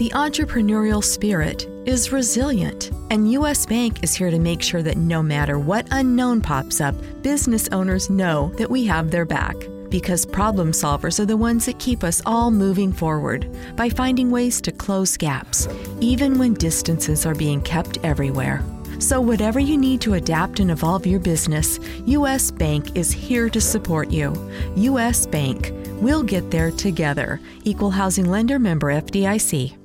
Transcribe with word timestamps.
The 0.00 0.08
entrepreneurial 0.14 1.04
spirit 1.04 1.68
is 1.84 2.10
resilient, 2.10 2.90
and 3.10 3.30
U.S. 3.32 3.66
Bank 3.66 4.02
is 4.02 4.14
here 4.14 4.30
to 4.30 4.38
make 4.38 4.62
sure 4.62 4.80
that 4.80 4.96
no 4.96 5.22
matter 5.22 5.58
what 5.58 5.86
unknown 5.90 6.40
pops 6.40 6.80
up, 6.80 6.94
business 7.20 7.68
owners 7.70 8.08
know 8.08 8.50
that 8.56 8.70
we 8.70 8.86
have 8.86 9.10
their 9.10 9.26
back. 9.26 9.56
Because 9.90 10.24
problem 10.24 10.72
solvers 10.72 11.20
are 11.20 11.26
the 11.26 11.36
ones 11.36 11.66
that 11.66 11.78
keep 11.78 12.02
us 12.02 12.22
all 12.24 12.50
moving 12.50 12.94
forward 12.94 13.54
by 13.76 13.90
finding 13.90 14.30
ways 14.30 14.62
to 14.62 14.72
close 14.72 15.18
gaps, 15.18 15.68
even 16.00 16.38
when 16.38 16.54
distances 16.54 17.26
are 17.26 17.34
being 17.34 17.60
kept 17.60 17.98
everywhere. 18.02 18.64
So, 19.00 19.20
whatever 19.20 19.60
you 19.60 19.76
need 19.76 20.00
to 20.00 20.14
adapt 20.14 20.60
and 20.60 20.70
evolve 20.70 21.06
your 21.06 21.20
business, 21.20 21.78
U.S. 22.06 22.50
Bank 22.50 22.96
is 22.96 23.12
here 23.12 23.50
to 23.50 23.60
support 23.60 24.10
you. 24.10 24.32
U.S. 24.76 25.26
Bank, 25.26 25.74
we'll 26.00 26.22
get 26.22 26.50
there 26.50 26.70
together. 26.70 27.38
Equal 27.64 27.90
Housing 27.90 28.30
Lender 28.30 28.58
member 28.58 28.90
FDIC. 28.90 29.76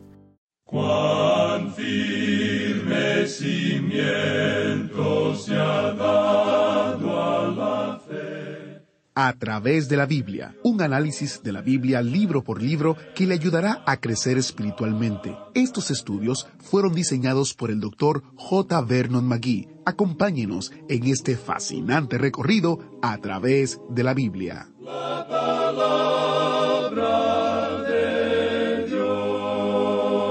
A 9.17 9.31
través 9.31 9.87
de 9.87 9.95
la 9.95 10.05
Biblia, 10.05 10.57
un 10.61 10.81
análisis 10.81 11.41
de 11.41 11.53
la 11.53 11.61
Biblia 11.61 12.01
libro 12.01 12.43
por 12.43 12.61
libro 12.61 12.97
que 13.15 13.25
le 13.25 13.35
ayudará 13.35 13.81
a 13.85 14.01
crecer 14.01 14.37
espiritualmente. 14.37 15.37
Estos 15.53 15.89
estudios 15.89 16.49
fueron 16.59 16.93
diseñados 16.93 17.53
por 17.53 17.71
el 17.71 17.79
doctor 17.79 18.23
J. 18.35 18.81
Vernon 18.81 19.25
McGee. 19.25 19.69
Acompáñenos 19.85 20.73
en 20.89 21.07
este 21.07 21.37
fascinante 21.37 22.17
recorrido 22.17 22.99
a 23.01 23.17
través 23.19 23.79
de 23.89 24.03
la 24.03 24.13
Biblia. 24.13 24.67
La 24.81 25.25
palabra 25.29 27.13
de 27.83 28.85
Dios. 28.87 30.25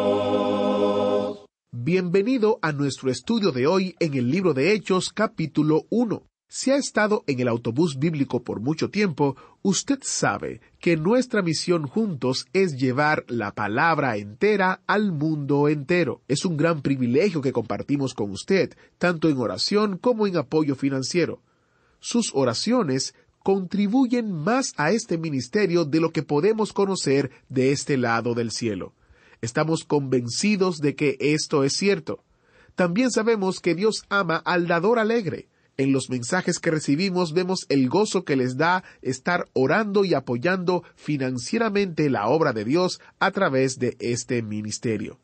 Bienvenido 1.73 2.59
a 2.61 2.73
nuestro 2.73 3.11
estudio 3.11 3.51
de 3.51 3.67
hoy 3.67 3.97
en 3.99 4.13
el 4.13 4.31
libro 4.31 4.53
de 4.53 4.75
Hechos 4.75 5.09
capítulo 5.09 5.87
1. 5.89 6.23
Si 6.57 6.71
ha 6.71 6.77
estado 6.77 7.25
en 7.27 7.41
el 7.41 7.49
autobús 7.49 7.99
bíblico 7.99 8.45
por 8.45 8.61
mucho 8.61 8.89
tiempo, 8.89 9.35
usted 9.63 9.99
sabe 10.03 10.61
que 10.79 10.97
nuestra 10.97 11.43
misión 11.43 11.89
juntos 11.89 12.47
es 12.53 12.77
llevar 12.77 13.25
la 13.27 13.51
palabra 13.51 14.17
entera 14.19 14.81
al 14.87 15.11
mundo 15.11 15.69
entero. 15.69 16.23
Es 16.29 16.45
un 16.45 16.57
gran 16.57 16.81
privilegio 16.81 17.41
que 17.41 17.53
compartimos 17.53 18.15
con 18.15 18.31
usted, 18.31 18.73
tanto 18.99 19.29
en 19.29 19.39
oración 19.39 19.99
como 19.99 20.29
en 20.29 20.37
apoyo 20.37 20.77
financiero. 20.77 21.43
Sus 21.99 22.31
oraciones 22.33 23.17
contribuyen 23.43 24.31
más 24.31 24.75
a 24.77 24.93
este 24.93 25.19
ministerio 25.19 25.85
de 25.85 25.99
lo 25.99 26.13
que 26.13 26.23
podemos 26.23 26.73
conocer 26.73 27.33
de 27.49 27.73
este 27.73 27.97
lado 27.97 28.35
del 28.35 28.53
cielo. 28.53 28.93
Estamos 29.41 29.83
convencidos 29.83 30.79
de 30.79 30.95
que 30.95 31.17
esto 31.19 31.65
es 31.65 31.73
cierto. 31.73 32.23
También 32.77 33.11
sabemos 33.11 33.59
que 33.59 33.75
Dios 33.75 34.05
ama 34.09 34.37
al 34.37 34.69
dador 34.69 35.01
alegre. 35.01 35.49
En 35.77 35.93
los 35.93 36.11
mensajes 36.11 36.59
que 36.59 36.71
recibimos 36.71 37.33
vemos 37.33 37.67
el 37.69 37.89
gozo 37.89 38.25
que 38.25 38.37
les 38.37 38.57
da 38.57 38.85
estar 39.03 39.49
orando 39.53 40.05
y 40.05 40.15
apoyando 40.15 40.85
financieramente 40.95 42.09
la 42.11 42.29
obra 42.29 42.53
de 42.53 42.65
Dios 42.65 43.01
a 43.19 43.31
través 43.33 43.79
de 43.79 43.97
este 43.99 44.43
ministerio. 44.43 45.19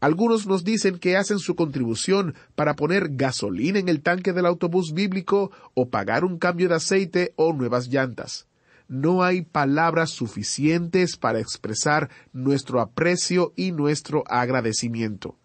Algunos 0.00 0.46
nos 0.46 0.64
dicen 0.64 0.98
que 0.98 1.16
hacen 1.16 1.38
su 1.38 1.54
contribución 1.54 2.34
para 2.54 2.74
poner 2.74 3.10
gasolina 3.10 3.78
en 3.78 3.88
el 3.88 4.02
tanque 4.02 4.32
del 4.32 4.46
autobús 4.46 4.92
bíblico 4.94 5.52
o 5.74 5.90
pagar 5.90 6.24
un 6.24 6.38
cambio 6.38 6.68
de 6.68 6.76
aceite 6.76 7.32
o 7.36 7.52
nuevas 7.52 7.88
llantas 7.88 8.46
no 8.92 9.22
hay 9.22 9.40
palabras 9.40 10.10
suficientes 10.10 11.16
para 11.16 11.40
expresar 11.40 12.10
nuestro 12.34 12.78
aprecio 12.78 13.54
y 13.56 13.72
nuestro 13.72 14.22
agradecimiento. 14.26 15.38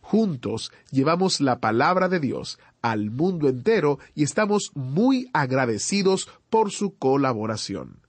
Juntos 0.00 0.72
llevamos 0.90 1.42
la 1.42 1.60
palabra 1.60 2.08
de 2.08 2.18
Dios 2.18 2.58
al 2.84 3.10
mundo 3.10 3.48
entero 3.48 3.98
y 4.14 4.24
estamos 4.24 4.70
muy 4.74 5.30
agradecidos 5.32 6.28
por 6.50 6.70
su 6.70 6.98
colaboración. 6.98 8.00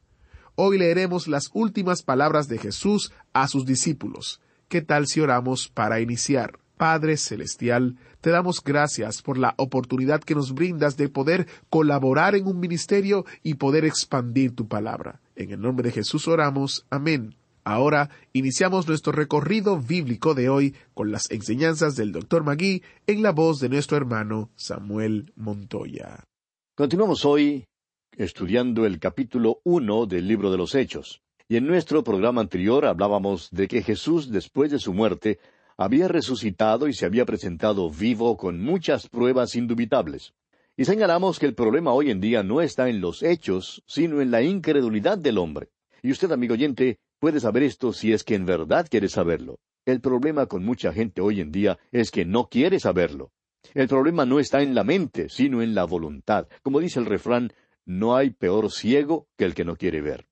Hoy 0.55 0.77
leeremos 0.77 1.29
las 1.29 1.49
últimas 1.53 2.03
palabras 2.03 2.49
de 2.49 2.57
Jesús 2.57 3.13
a 3.31 3.47
sus 3.47 3.65
discípulos. 3.65 4.41
¿Qué 4.67 4.81
tal 4.81 5.07
si 5.07 5.21
oramos 5.21 5.69
para 5.69 6.01
iniciar? 6.01 6.59
Padre 6.75 7.15
Celestial, 7.15 7.95
te 8.19 8.31
damos 8.31 8.61
gracias 8.61 9.21
por 9.21 9.37
la 9.37 9.53
oportunidad 9.57 10.19
que 10.19 10.35
nos 10.35 10.53
brindas 10.53 10.97
de 10.97 11.07
poder 11.07 11.47
colaborar 11.69 12.35
en 12.35 12.45
un 12.45 12.59
ministerio 12.59 13.25
y 13.43 13.53
poder 13.53 13.85
expandir 13.85 14.55
tu 14.55 14.67
palabra. 14.67 15.21
En 15.37 15.51
el 15.51 15.61
nombre 15.61 15.87
de 15.87 15.93
Jesús 15.93 16.27
oramos. 16.27 16.85
Amén. 16.89 17.33
Ahora 17.67 18.11
iniciamos 18.31 18.87
nuestro 18.87 19.11
recorrido 19.11 19.79
bíblico 19.79 20.35
de 20.35 20.49
hoy 20.49 20.75
con 20.93 21.11
las 21.11 21.31
enseñanzas 21.31 21.95
del 21.95 22.11
Dr. 22.11 22.43
Magui 22.43 22.83
en 23.07 23.23
la 23.23 23.31
voz 23.31 23.59
de 23.59 23.69
nuestro 23.69 23.97
hermano 23.97 24.51
Samuel 24.55 25.33
Montoya. 25.35 26.25
Continuamos 26.75 27.25
hoy 27.25 27.65
estudiando 28.15 28.85
el 28.85 28.99
capítulo 28.99 29.61
uno 29.63 30.05
del 30.05 30.27
libro 30.27 30.51
de 30.51 30.57
los 30.57 30.75
Hechos. 30.75 31.23
Y 31.49 31.57
en 31.57 31.65
nuestro 31.65 32.03
programa 32.03 32.39
anterior 32.39 32.85
hablábamos 32.85 33.49
de 33.49 33.67
que 33.67 33.81
Jesús, 33.81 34.29
después 34.29 34.69
de 34.69 34.77
su 34.77 34.93
muerte, 34.93 35.39
había 35.75 36.07
resucitado 36.07 36.87
y 36.87 36.93
se 36.93 37.07
había 37.07 37.25
presentado 37.25 37.89
vivo 37.89 38.37
con 38.37 38.61
muchas 38.61 39.09
pruebas 39.09 39.55
indubitables. 39.55 40.35
Y 40.77 40.85
señalamos 40.85 41.39
que 41.39 41.47
el 41.47 41.55
problema 41.55 41.93
hoy 41.93 42.11
en 42.11 42.21
día 42.21 42.43
no 42.43 42.61
está 42.61 42.89
en 42.89 43.01
los 43.01 43.23
hechos, 43.23 43.81
sino 43.87 44.21
en 44.21 44.29
la 44.29 44.43
incredulidad 44.43 45.17
del 45.17 45.39
hombre. 45.39 45.69
Y 46.03 46.11
usted, 46.11 46.31
amigo 46.31 46.53
oyente, 46.53 46.99
puede 47.25 47.39
saber 47.39 47.63
esto 47.63 47.91
si 47.91 48.13
es 48.13 48.23
que 48.23 48.35
en 48.35 48.45
verdad 48.45 48.85
quiere 48.87 49.09
saberlo. 49.09 49.57
El 49.83 49.99
problema 49.99 50.45
con 50.45 50.63
mucha 50.63 50.93
gente 50.93 51.21
hoy 51.21 51.41
en 51.41 51.51
día 51.51 51.79
es 51.91 52.11
que 52.11 52.23
no 52.23 52.49
quiere 52.49 52.79
saberlo. 52.79 53.31
El 53.73 53.87
problema 53.87 54.27
no 54.27 54.39
está 54.39 54.61
en 54.61 54.75
la 54.75 54.83
mente, 54.83 55.27
sino 55.29 55.63
en 55.63 55.73
la 55.73 55.85
voluntad. 55.85 56.47
Como 56.61 56.79
dice 56.79 56.99
el 56.99 57.07
refrán, 57.07 57.51
no 57.83 58.15
hay 58.15 58.29
peor 58.29 58.71
ciego 58.71 59.27
que 59.37 59.45
el 59.45 59.55
que 59.55 59.65
no 59.65 59.75
quiere 59.75 60.01
ver. 60.01 60.27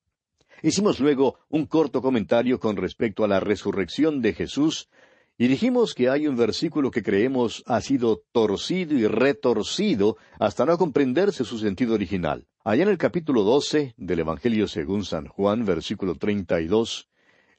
Hicimos 0.61 0.99
luego 0.99 1.39
un 1.49 1.65
corto 1.65 1.99
comentario 1.99 2.59
con 2.59 2.75
respecto 2.75 3.23
a 3.23 3.27
la 3.27 3.39
resurrección 3.39 4.21
de 4.21 4.33
Jesús 4.35 4.87
y 5.35 5.47
dijimos 5.47 5.95
que 5.95 6.09
hay 6.09 6.27
un 6.27 6.35
versículo 6.35 6.91
que 6.91 7.01
creemos 7.01 7.63
ha 7.65 7.81
sido 7.81 8.21
torcido 8.31 8.95
y 8.95 9.07
retorcido 9.07 10.17
hasta 10.37 10.63
no 10.67 10.77
comprenderse 10.77 11.43
su 11.43 11.57
sentido 11.57 11.95
original. 11.95 12.45
Allá 12.65 12.83
en 12.83 12.89
el 12.89 12.97
capítulo 12.97 13.43
doce 13.43 13.93
del 13.97 14.19
Evangelio 14.19 14.69
según 14.69 15.03
San 15.03 15.27
Juan, 15.27 15.65
versículo 15.65 16.15
treinta 16.15 16.61
y 16.61 16.67
dos, 16.67 17.09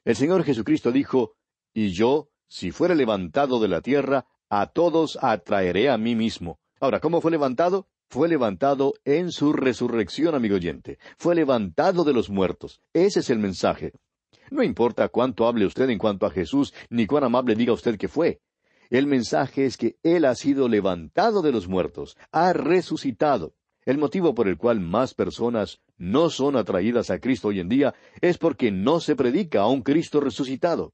el 0.03 0.15
Señor 0.15 0.43
Jesucristo 0.43 0.91
dijo, 0.91 1.35
Y 1.75 1.93
yo, 1.93 2.29
si 2.47 2.71
fuere 2.71 2.95
levantado 2.95 3.59
de 3.59 3.67
la 3.67 3.81
tierra, 3.81 4.25
a 4.49 4.65
todos 4.65 5.19
atraeré 5.21 5.91
a 5.91 5.99
mí 5.99 6.15
mismo. 6.15 6.59
Ahora, 6.79 7.01
¿cómo 7.01 7.21
fue 7.21 7.29
levantado? 7.29 7.87
Fue 8.09 8.27
levantado 8.27 8.95
en 9.03 9.31
su 9.31 9.53
resurrección, 9.53 10.33
amigo 10.33 10.55
oyente. 10.55 10.97
Fue 11.19 11.35
levantado 11.35 12.03
de 12.03 12.13
los 12.13 12.31
muertos. 12.31 12.81
Ese 12.91 13.19
es 13.19 13.29
el 13.29 13.37
mensaje. 13.37 13.93
No 14.49 14.63
importa 14.63 15.09
cuánto 15.09 15.45
hable 15.45 15.67
usted 15.67 15.87
en 15.91 15.99
cuanto 15.99 16.25
a 16.25 16.31
Jesús, 16.31 16.73
ni 16.89 17.05
cuán 17.05 17.25
amable 17.25 17.53
diga 17.53 17.73
usted 17.73 17.99
que 17.99 18.07
fue. 18.07 18.41
El 18.89 19.05
mensaje 19.05 19.67
es 19.67 19.77
que 19.77 19.97
Él 20.01 20.25
ha 20.25 20.33
sido 20.33 20.67
levantado 20.67 21.43
de 21.43 21.51
los 21.51 21.67
muertos, 21.67 22.17
ha 22.31 22.53
resucitado. 22.53 23.53
El 23.85 23.99
motivo 23.99 24.33
por 24.33 24.47
el 24.47 24.57
cual 24.57 24.79
más 24.79 25.13
personas 25.13 25.79
no 25.97 26.31
son 26.31 26.55
atraídas 26.55 27.11
a 27.11 27.19
Cristo 27.19 27.49
hoy 27.49 27.59
en 27.59 27.69
día 27.69 27.93
es 28.19 28.39
porque 28.39 28.71
no 28.71 28.99
se 28.99 29.15
predica 29.15 29.61
a 29.61 29.67
un 29.67 29.83
Cristo 29.83 30.19
resucitado. 30.19 30.93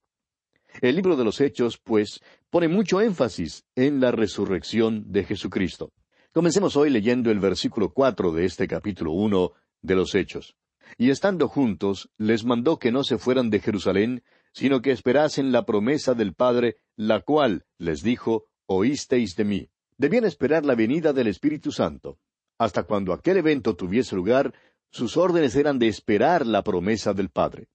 El 0.82 0.96
libro 0.96 1.16
de 1.16 1.24
los 1.24 1.40
Hechos, 1.40 1.78
pues, 1.78 2.22
pone 2.50 2.68
mucho 2.68 3.02
énfasis 3.02 3.66
en 3.76 4.02
la 4.02 4.12
resurrección 4.12 5.12
de 5.12 5.24
Jesucristo. 5.24 5.94
Comencemos 6.34 6.76
hoy 6.76 6.90
leyendo 6.90 7.32
el 7.32 7.40
versículo 7.40 7.94
cuatro 7.94 8.32
de 8.34 8.46
este 8.46 8.68
capítulo 8.68 9.12
uno 9.12 9.52
de 9.82 9.96
los 9.96 10.14
Hechos. 10.14 10.56
Y 10.98 11.10
estando 11.10 11.48
juntos, 11.48 12.10
les 12.18 12.44
mandó 12.44 12.78
que 12.78 12.92
no 12.92 13.04
se 13.04 13.18
fueran 13.18 13.50
de 13.50 13.60
Jerusalén, 13.60 14.24
sino 14.54 14.82
que 14.82 14.92
esperasen 14.92 15.54
la 15.54 15.66
promesa 15.66 16.14
del 16.14 16.34
Padre, 16.34 16.78
la 16.98 17.22
cual, 17.22 17.66
les 17.78 18.02
dijo, 18.02 18.48
oísteis 18.66 19.36
de 19.36 19.46
mí. 19.46 19.70
Debían 19.98 20.26
esperar 20.26 20.66
la 20.66 20.76
venida 20.76 21.14
del 21.14 21.28
Espíritu 21.28 21.72
Santo. 21.72 22.18
Hasta 22.62 22.84
cuando 22.84 23.12
aquel 23.12 23.38
evento 23.38 23.76
tuviese 23.76 24.16
lugar, 24.16 24.54
sus 24.92 25.18
órdenes 25.18 25.56
eran 25.56 25.80
de 25.80 25.88
esperar 25.88 26.46
la 26.46 26.64
promesa 26.64 27.12
del 27.12 27.30
Padre. 27.30 27.70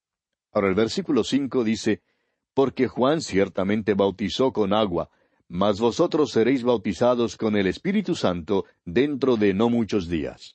Ahora 0.52 0.68
el 0.68 0.76
versículo 0.76 1.24
cinco 1.24 1.64
dice, 1.64 2.02
porque 2.54 2.86
Juan 2.86 3.20
ciertamente 3.20 3.94
bautizó 3.94 4.52
con 4.52 4.72
agua, 4.72 5.10
mas 5.48 5.80
vosotros 5.80 6.30
seréis 6.30 6.62
bautizados 6.62 7.36
con 7.36 7.56
el 7.56 7.66
Espíritu 7.66 8.14
Santo 8.14 8.64
dentro 8.84 9.36
de 9.36 9.54
no 9.54 9.70
muchos 9.70 10.08
días. 10.08 10.54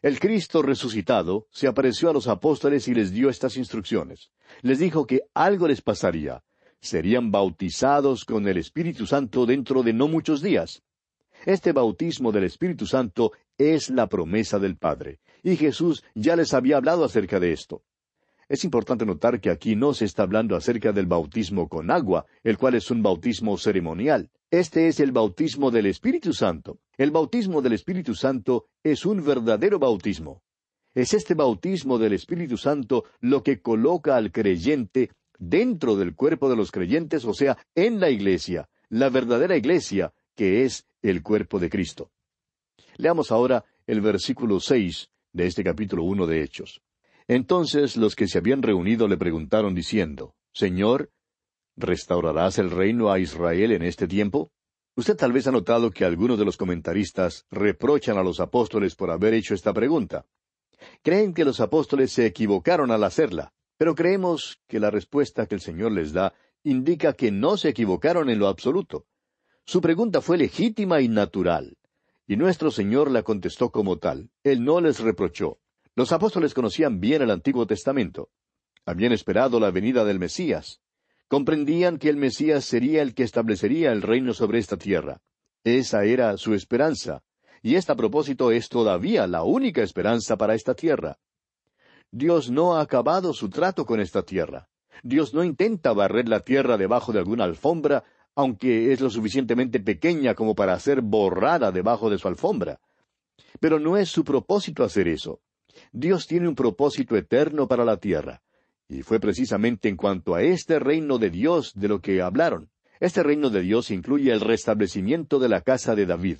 El 0.00 0.20
Cristo 0.20 0.62
resucitado 0.62 1.46
se 1.50 1.66
apareció 1.66 2.08
a 2.08 2.14
los 2.14 2.28
apóstoles 2.28 2.88
y 2.88 2.94
les 2.94 3.12
dio 3.12 3.28
estas 3.28 3.58
instrucciones. 3.58 4.30
Les 4.62 4.78
dijo 4.78 5.06
que 5.06 5.20
algo 5.34 5.68
les 5.68 5.82
pasaría. 5.82 6.42
Serían 6.80 7.30
bautizados 7.30 8.24
con 8.24 8.48
el 8.48 8.56
Espíritu 8.56 9.06
Santo 9.06 9.44
dentro 9.44 9.82
de 9.82 9.92
no 9.92 10.08
muchos 10.08 10.40
días. 10.40 10.82
Este 11.44 11.72
bautismo 11.72 12.32
del 12.32 12.44
Espíritu 12.44 12.86
Santo 12.86 13.32
es 13.58 13.90
la 13.90 14.08
promesa 14.08 14.58
del 14.58 14.76
Padre, 14.76 15.20
y 15.42 15.56
Jesús 15.56 16.04
ya 16.14 16.36
les 16.36 16.54
había 16.54 16.76
hablado 16.76 17.04
acerca 17.04 17.40
de 17.40 17.52
esto. 17.52 17.82
Es 18.48 18.62
importante 18.62 19.04
notar 19.04 19.40
que 19.40 19.50
aquí 19.50 19.74
no 19.74 19.92
se 19.92 20.04
está 20.04 20.22
hablando 20.22 20.54
acerca 20.54 20.92
del 20.92 21.06
bautismo 21.06 21.68
con 21.68 21.90
agua, 21.90 22.26
el 22.44 22.56
cual 22.58 22.76
es 22.76 22.90
un 22.92 23.02
bautismo 23.02 23.58
ceremonial. 23.58 24.30
Este 24.50 24.86
es 24.86 25.00
el 25.00 25.10
bautismo 25.10 25.72
del 25.72 25.86
Espíritu 25.86 26.32
Santo. 26.32 26.78
El 26.96 27.10
bautismo 27.10 27.60
del 27.60 27.72
Espíritu 27.72 28.14
Santo 28.14 28.66
es 28.84 29.04
un 29.04 29.24
verdadero 29.24 29.80
bautismo. 29.80 30.42
Es 30.94 31.12
este 31.12 31.34
bautismo 31.34 31.98
del 31.98 32.12
Espíritu 32.12 32.56
Santo 32.56 33.04
lo 33.20 33.42
que 33.42 33.60
coloca 33.60 34.16
al 34.16 34.30
creyente 34.30 35.10
dentro 35.38 35.96
del 35.96 36.14
cuerpo 36.14 36.48
de 36.48 36.56
los 36.56 36.70
creyentes, 36.70 37.24
o 37.24 37.34
sea, 37.34 37.58
en 37.74 37.98
la 37.98 38.10
iglesia, 38.10 38.68
la 38.88 39.10
verdadera 39.10 39.56
iglesia, 39.56 40.14
que 40.36 40.62
es 40.62 40.86
el 41.02 41.22
cuerpo 41.22 41.58
de 41.58 41.68
Cristo. 41.68 42.12
Leamos 42.98 43.30
ahora 43.30 43.64
el 43.86 44.00
versículo 44.00 44.58
seis 44.60 45.10
de 45.32 45.46
este 45.46 45.62
capítulo 45.62 46.02
uno 46.04 46.26
de 46.26 46.42
Hechos. 46.42 46.80
Entonces 47.28 47.96
los 47.96 48.14
que 48.14 48.26
se 48.26 48.38
habían 48.38 48.62
reunido 48.62 49.06
le 49.06 49.18
preguntaron 49.18 49.74
diciendo, 49.74 50.34
Señor, 50.52 51.10
¿restaurarás 51.76 52.58
el 52.58 52.70
reino 52.70 53.10
a 53.10 53.18
Israel 53.18 53.72
en 53.72 53.82
este 53.82 54.08
tiempo? 54.08 54.50
Usted 54.96 55.16
tal 55.16 55.32
vez 55.32 55.46
ha 55.46 55.52
notado 55.52 55.90
que 55.90 56.06
algunos 56.06 56.38
de 56.38 56.46
los 56.46 56.56
comentaristas 56.56 57.44
reprochan 57.50 58.16
a 58.16 58.22
los 58.22 58.40
apóstoles 58.40 58.94
por 58.94 59.10
haber 59.10 59.34
hecho 59.34 59.52
esta 59.54 59.74
pregunta. 59.74 60.24
Creen 61.02 61.34
que 61.34 61.44
los 61.44 61.60
apóstoles 61.60 62.12
se 62.12 62.24
equivocaron 62.24 62.90
al 62.90 63.04
hacerla, 63.04 63.52
pero 63.76 63.94
creemos 63.94 64.58
que 64.66 64.80
la 64.80 64.90
respuesta 64.90 65.46
que 65.46 65.54
el 65.54 65.60
Señor 65.60 65.92
les 65.92 66.14
da 66.14 66.32
indica 66.62 67.12
que 67.12 67.30
no 67.30 67.58
se 67.58 67.68
equivocaron 67.68 68.30
en 68.30 68.38
lo 68.38 68.48
absoluto. 68.48 69.04
Su 69.66 69.82
pregunta 69.82 70.22
fue 70.22 70.38
legítima 70.38 71.02
y 71.02 71.08
natural, 71.08 71.76
y 72.26 72.36
nuestro 72.36 72.70
Señor 72.70 73.10
la 73.10 73.22
contestó 73.22 73.70
como 73.70 73.98
tal. 73.98 74.30
Él 74.42 74.64
no 74.64 74.80
les 74.80 75.00
reprochó. 75.00 75.58
Los 75.94 76.12
apóstoles 76.12 76.54
conocían 76.54 77.00
bien 77.00 77.22
el 77.22 77.30
Antiguo 77.30 77.66
Testamento. 77.66 78.30
Habían 78.84 79.12
esperado 79.12 79.60
la 79.60 79.70
venida 79.70 80.04
del 80.04 80.18
Mesías. 80.18 80.80
Comprendían 81.28 81.98
que 81.98 82.08
el 82.08 82.16
Mesías 82.16 82.64
sería 82.64 83.02
el 83.02 83.14
que 83.14 83.22
establecería 83.22 83.92
el 83.92 84.02
reino 84.02 84.34
sobre 84.34 84.58
esta 84.58 84.76
tierra. 84.76 85.20
Esa 85.64 86.04
era 86.04 86.36
su 86.36 86.54
esperanza, 86.54 87.22
y 87.62 87.74
esta 87.74 87.96
propósito 87.96 88.52
es 88.52 88.68
todavía 88.68 89.26
la 89.26 89.42
única 89.42 89.82
esperanza 89.82 90.36
para 90.36 90.54
esta 90.54 90.74
tierra. 90.74 91.18
Dios 92.12 92.50
no 92.50 92.76
ha 92.76 92.80
acabado 92.80 93.32
su 93.32 93.50
trato 93.50 93.84
con 93.84 94.00
esta 94.00 94.22
tierra. 94.22 94.68
Dios 95.02 95.34
no 95.34 95.42
intenta 95.42 95.92
barrer 95.92 96.28
la 96.28 96.40
tierra 96.40 96.76
debajo 96.76 97.12
de 97.12 97.18
alguna 97.18 97.44
alfombra, 97.44 98.04
aunque 98.36 98.92
es 98.92 99.00
lo 99.00 99.08
suficientemente 99.08 99.80
pequeña 99.80 100.34
como 100.34 100.54
para 100.54 100.78
ser 100.78 101.00
borrada 101.00 101.72
debajo 101.72 102.10
de 102.10 102.18
su 102.18 102.28
alfombra. 102.28 102.78
Pero 103.58 103.80
no 103.80 103.96
es 103.96 104.10
su 104.10 104.24
propósito 104.24 104.84
hacer 104.84 105.08
eso. 105.08 105.40
Dios 105.90 106.26
tiene 106.26 106.46
un 106.46 106.54
propósito 106.54 107.16
eterno 107.16 107.66
para 107.66 107.84
la 107.84 107.96
tierra. 107.96 108.42
Y 108.88 109.02
fue 109.02 109.18
precisamente 109.18 109.88
en 109.88 109.96
cuanto 109.96 110.34
a 110.34 110.42
este 110.42 110.78
reino 110.78 111.18
de 111.18 111.30
Dios 111.30 111.72
de 111.74 111.88
lo 111.88 112.00
que 112.00 112.20
hablaron. 112.20 112.70
Este 113.00 113.22
reino 113.22 113.50
de 113.50 113.62
Dios 113.62 113.90
incluye 113.90 114.30
el 114.30 114.40
restablecimiento 114.40 115.38
de 115.38 115.48
la 115.48 115.62
casa 115.62 115.94
de 115.94 116.06
David. 116.06 116.38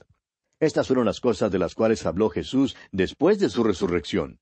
Estas 0.60 0.86
fueron 0.86 1.06
las 1.06 1.20
cosas 1.20 1.50
de 1.50 1.58
las 1.58 1.74
cuales 1.74 2.06
habló 2.06 2.28
Jesús 2.28 2.76
después 2.92 3.38
de 3.38 3.48
su 3.48 3.64
resurrección. 3.64 4.38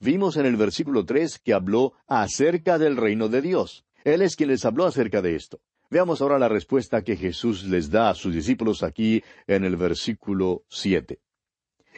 Vimos 0.00 0.36
en 0.36 0.46
el 0.46 0.56
versículo 0.56 1.04
tres 1.04 1.38
que 1.38 1.54
habló 1.54 1.94
acerca 2.06 2.78
del 2.78 2.96
reino 2.96 3.28
de 3.28 3.42
Dios. 3.42 3.84
Él 4.04 4.22
es 4.22 4.36
quien 4.36 4.50
les 4.50 4.64
habló 4.64 4.86
acerca 4.86 5.22
de 5.22 5.34
esto. 5.36 5.60
Veamos 5.94 6.20
ahora 6.20 6.40
la 6.40 6.48
respuesta 6.48 7.04
que 7.04 7.14
Jesús 7.14 7.62
les 7.62 7.88
da 7.88 8.10
a 8.10 8.16
sus 8.16 8.34
discípulos 8.34 8.82
aquí 8.82 9.22
en 9.46 9.62
el 9.62 9.76
versículo 9.76 10.64
siete. 10.68 11.20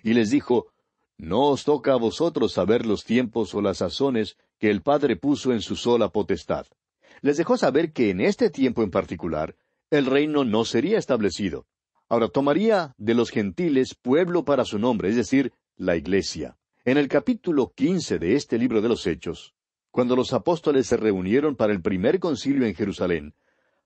Y 0.02 0.12
les 0.12 0.28
dijo, 0.28 0.66
no 1.16 1.46
os 1.46 1.64
toca 1.64 1.94
a 1.94 1.96
vosotros 1.96 2.52
saber 2.52 2.84
los 2.84 3.04
tiempos 3.04 3.54
o 3.54 3.62
las 3.62 3.78
sazones 3.78 4.37
que 4.58 4.69
el 4.69 4.82
Padre 4.82 5.16
puso 5.16 5.50
en 5.54 5.62
su 5.62 5.76
sola 5.76 6.10
potestad. 6.10 6.66
Les 7.22 7.38
dejó 7.38 7.56
saber 7.56 7.94
que 7.94 8.10
en 8.10 8.20
este 8.20 8.50
tiempo 8.50 8.82
en 8.82 8.90
particular 8.90 9.56
el 9.90 10.04
reino 10.04 10.44
no 10.44 10.66
sería 10.66 10.98
establecido. 10.98 11.66
Ahora 12.10 12.28
tomaría 12.28 12.94
de 12.98 13.14
los 13.14 13.31
gentiles 13.31 13.94
pueblo 13.94 14.44
para 14.44 14.66
su 14.66 14.78
nombre, 14.78 15.08
es 15.08 15.16
decir, 15.16 15.54
la 15.75 15.96
iglesia. 15.96 16.58
En 16.84 16.98
el 16.98 17.08
capítulo 17.08 17.72
quince 17.75 18.19
de 18.19 18.34
este 18.34 18.58
libro 18.58 18.82
de 18.82 18.90
los 18.90 19.06
Hechos, 19.06 19.54
cuando 19.90 20.16
los 20.16 20.34
apóstoles 20.34 20.87
se 20.87 20.98
reunieron 20.98 21.56
para 21.56 21.72
el 21.72 21.81
primer 21.81 22.20
concilio 22.20 22.66
en 22.66 22.75
Jerusalén, 22.75 23.32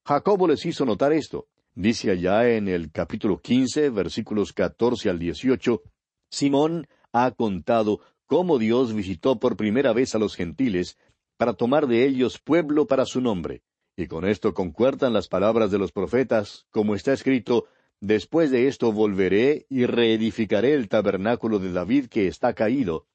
Jacobo 0.04 0.48
les 0.48 0.64
hizo 0.66 0.84
notar 0.84 1.12
esto. 1.12 1.48
Dice 1.74 2.10
allá 2.10 2.48
en 2.50 2.68
el 2.68 2.90
capítulo 2.90 3.40
quince, 3.40 3.90
versículos 3.90 4.52
catorce 4.52 5.08
al 5.08 5.18
dieciocho, 5.18 5.82
Simón 6.30 6.86
ha 7.12 7.30
contado 7.30 8.00
cómo 8.26 8.58
Dios 8.58 8.92
visitó 8.92 9.38
por 9.38 9.56
primera 9.56 9.92
vez 9.92 10.14
a 10.14 10.18
los 10.18 10.34
gentiles 10.34 10.98
para 11.36 11.54
tomar 11.54 11.86
de 11.86 12.06
ellos 12.06 12.38
pueblo 12.38 12.86
para 12.86 13.06
su 13.06 13.20
nombre. 13.20 13.62
Y 13.96 14.06
con 14.06 14.26
esto 14.26 14.54
concuerdan 14.54 15.12
las 15.12 15.28
palabras 15.28 15.70
de 15.70 15.78
los 15.78 15.92
profetas, 15.92 16.66
como 16.70 16.94
está 16.94 17.12
escrito, 17.12 17.66
Después 18.00 18.50
de 18.50 18.66
esto 18.66 18.92
volveré 18.92 19.66
y 19.68 19.84
reedificaré 19.84 20.72
el 20.72 20.88
tabernáculo 20.88 21.58
de 21.58 21.70
David 21.70 22.06
que 22.06 22.28
está 22.28 22.54
caído, 22.54 23.06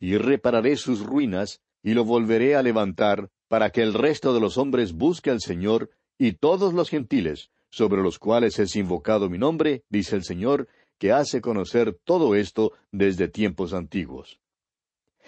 y 0.00 0.16
repararé 0.16 0.76
sus 0.76 1.06
ruinas, 1.06 1.60
y 1.84 1.94
lo 1.94 2.04
volveré 2.04 2.56
a 2.56 2.62
levantar, 2.62 3.30
para 3.46 3.70
que 3.70 3.82
el 3.82 3.94
resto 3.94 4.34
de 4.34 4.40
los 4.40 4.58
hombres 4.58 4.92
busque 4.92 5.30
al 5.30 5.40
Señor, 5.40 5.90
y 6.18 6.32
todos 6.32 6.74
los 6.74 6.90
gentiles, 6.90 7.50
sobre 7.70 8.02
los 8.02 8.18
cuales 8.18 8.58
es 8.58 8.76
invocado 8.76 9.28
mi 9.28 9.38
nombre, 9.38 9.82
dice 9.88 10.16
el 10.16 10.24
Señor, 10.24 10.68
que 10.98 11.12
hace 11.12 11.40
conocer 11.40 11.98
todo 12.04 12.34
esto 12.34 12.72
desde 12.92 13.28
tiempos 13.28 13.74
antiguos. 13.74 14.38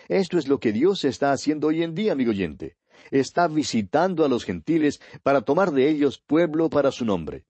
Esto 0.08 0.38
es 0.38 0.46
lo 0.46 0.60
que 0.60 0.72
Dios 0.72 1.04
está 1.04 1.32
haciendo 1.32 1.68
hoy 1.68 1.82
en 1.82 1.94
día, 1.94 2.12
amigo 2.12 2.30
oyente. 2.30 2.76
Está 3.10 3.48
visitando 3.48 4.24
a 4.24 4.28
los 4.28 4.44
gentiles 4.44 5.00
para 5.22 5.42
tomar 5.42 5.72
de 5.72 5.88
ellos 5.88 6.18
pueblo 6.18 6.70
para 6.70 6.92
su 6.92 7.04
nombre. 7.04 7.44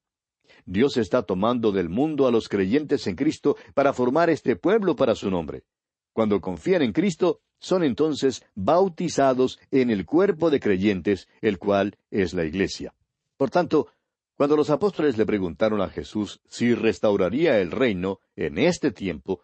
Dios 0.64 0.96
está 0.96 1.22
tomando 1.22 1.70
del 1.70 1.88
mundo 1.88 2.26
a 2.26 2.32
los 2.32 2.48
creyentes 2.48 3.06
en 3.06 3.14
Cristo 3.14 3.56
para 3.74 3.92
formar 3.92 4.30
este 4.30 4.56
pueblo 4.56 4.96
para 4.96 5.14
su 5.14 5.30
nombre. 5.30 5.62
Cuando 6.12 6.40
confían 6.40 6.82
en 6.82 6.92
Cristo, 6.92 7.40
son 7.60 7.84
entonces 7.84 8.42
bautizados 8.54 9.58
en 9.70 9.90
el 9.90 10.06
cuerpo 10.06 10.50
de 10.50 10.60
creyentes, 10.60 11.28
el 11.40 11.58
cual 11.58 11.96
es 12.10 12.34
la 12.34 12.44
Iglesia. 12.44 12.94
Por 13.36 13.50
tanto, 13.50 13.88
cuando 14.36 14.56
los 14.56 14.70
apóstoles 14.70 15.16
le 15.16 15.26
preguntaron 15.26 15.80
a 15.80 15.88
Jesús 15.88 16.40
si 16.46 16.74
restauraría 16.74 17.58
el 17.60 17.70
reino 17.70 18.20
en 18.34 18.58
este 18.58 18.92
tiempo, 18.92 19.42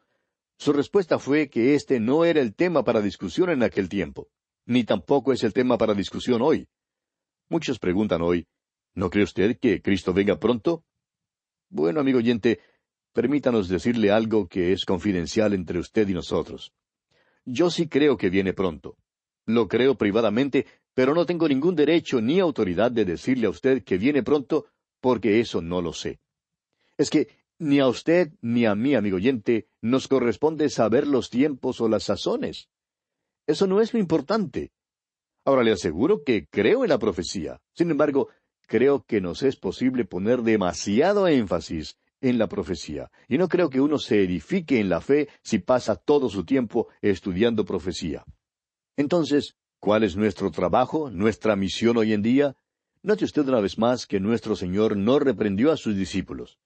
su 0.59 0.73
respuesta 0.73 1.19
fue 1.19 1.49
que 1.49 1.75
este 1.75 1.99
no 1.99 2.25
era 2.25 2.41
el 2.41 2.55
tema 2.55 2.85
para 2.85 3.01
discusión 3.01 3.51
en 3.51 3.63
aquel 3.63 3.89
tiempo, 3.89 4.29
ni 4.67 4.85
tampoco 4.85 5.33
es 5.33 5.43
el 5.45 5.53
tema 5.53 5.79
para 5.79 5.95
discusión 5.95 6.43
hoy. 6.43 6.69
Muchos 7.49 7.79
preguntan 7.79 8.23
hoy, 8.23 8.47
¿no 8.95 9.11
cree 9.11 9.25
usted 9.25 9.59
que 9.59 9.83
Cristo 9.83 10.13
venga 10.13 10.39
pronto? 10.39 10.85
Bueno, 11.69 12.01
amigo 12.01 12.19
oyente, 12.19 12.61
permítanos 13.13 13.69
decirle 13.69 14.11
algo 14.11 14.47
que 14.47 14.73
es 14.73 14.85
confidencial 14.85 15.53
entre 15.53 15.79
usted 15.79 16.09
y 16.09 16.15
nosotros. 16.15 16.73
Yo 17.45 17.71
sí 17.71 17.89
creo 17.89 18.17
que 18.17 18.31
viene 18.31 18.53
pronto. 18.53 18.97
Lo 19.47 19.69
creo 19.69 19.97
privadamente, 19.97 20.67
pero 20.95 21.15
no 21.15 21.27
tengo 21.27 21.49
ningún 21.49 21.75
derecho 21.75 22.21
ni 22.21 22.41
autoridad 22.41 22.91
de 22.91 23.05
decirle 23.05 23.47
a 23.47 23.51
usted 23.51 23.83
que 23.83 23.99
viene 23.99 24.23
pronto 24.23 24.67
porque 25.01 25.41
eso 25.41 25.63
no 25.63 25.81
lo 25.81 25.93
sé. 25.93 26.21
Es 26.97 27.11
que 27.11 27.29
ni 27.59 27.79
a 27.81 27.89
usted 27.89 28.33
ni 28.41 28.67
a 28.67 28.75
mí, 28.75 28.95
amigo 28.95 29.17
oyente, 29.17 29.69
nos 29.81 30.09
corresponde 30.09 30.69
saber 30.69 31.07
los 31.07 31.31
tiempos 31.31 31.81
o 31.81 31.89
las 31.89 32.05
sazones. 32.05 32.69
Eso 33.47 33.67
no 33.67 33.81
es 33.81 33.93
lo 33.95 34.01
importante. 34.01 34.73
Ahora 35.45 35.63
le 35.63 35.73
aseguro 35.73 36.23
que 36.23 36.47
creo 36.47 36.85
en 36.85 36.91
la 36.91 36.99
profecía. 36.99 37.61
Sin 37.75 37.91
embargo, 37.91 38.29
creo 38.67 39.05
que 39.05 39.21
nos 39.21 39.43
es 39.43 39.57
posible 39.57 40.05
poner 40.05 40.43
demasiado 40.43 41.27
énfasis 41.27 41.97
en 42.21 42.39
la 42.39 42.49
profecía. 42.49 43.11
Y 43.29 43.39
no 43.39 43.49
creo 43.49 43.69
que 43.69 43.81
uno 43.81 43.99
se 43.99 44.23
edifique 44.23 44.79
en 44.79 44.89
la 44.89 45.01
fe 45.01 45.29
si 45.43 45.59
pasa 45.59 45.97
todo 45.97 46.29
su 46.29 46.45
tiempo 46.45 46.89
estudiando 47.01 47.65
profecía. 47.65 48.25
Entonces, 48.97 49.57
¿cuál 49.83 50.05
es 50.05 50.15
nuestro 50.15 50.53
trabajo, 50.53 51.11
nuestra 51.11 51.57
misión 51.57 51.97
hoy 51.97 52.12
en 52.12 52.23
día? 52.23 52.55
Note 53.03 53.25
usted 53.25 53.49
una 53.49 53.59
vez 53.59 53.79
más 53.79 54.07
que 54.07 54.21
nuestro 54.21 54.55
Señor 54.55 54.97
no 54.97 55.19
reprendió 55.19 55.73
a 55.73 55.77
sus 55.77 55.97
discípulos. 55.97 56.61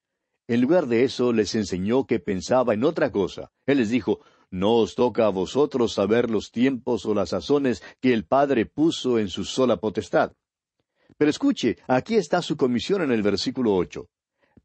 En 0.47 0.61
lugar 0.61 0.87
de 0.87 1.03
eso 1.03 1.33
les 1.33 1.55
enseñó 1.55 2.05
que 2.05 2.21
pensaba 2.21 2.75
en 2.75 2.85
otra 2.85 3.11
cosa. 3.11 3.51
Él 3.65 3.79
les 3.79 3.89
dijo, 3.89 4.21
No 4.51 4.75
os 4.75 4.95
toca 4.95 5.25
a 5.25 5.31
vosotros 5.31 5.95
saber 5.95 6.31
los 6.31 6.51
tiempos 6.51 7.07
o 7.07 7.15
las 7.15 7.31
sazones 7.31 7.83
que 8.03 8.13
el 8.13 8.27
Padre 8.27 8.67
puso 8.67 9.19
en 9.19 9.31
su 9.31 9.47
sola 9.47 9.79
potestad. 9.79 10.33
Pero 11.17 11.31
escuche, 11.31 11.79
aquí 11.89 12.17
está 12.17 12.43
su 12.43 12.59
comisión 12.59 13.01
en 13.01 13.13
el 13.13 13.23
versículo 13.23 13.75
ocho. 13.77 14.11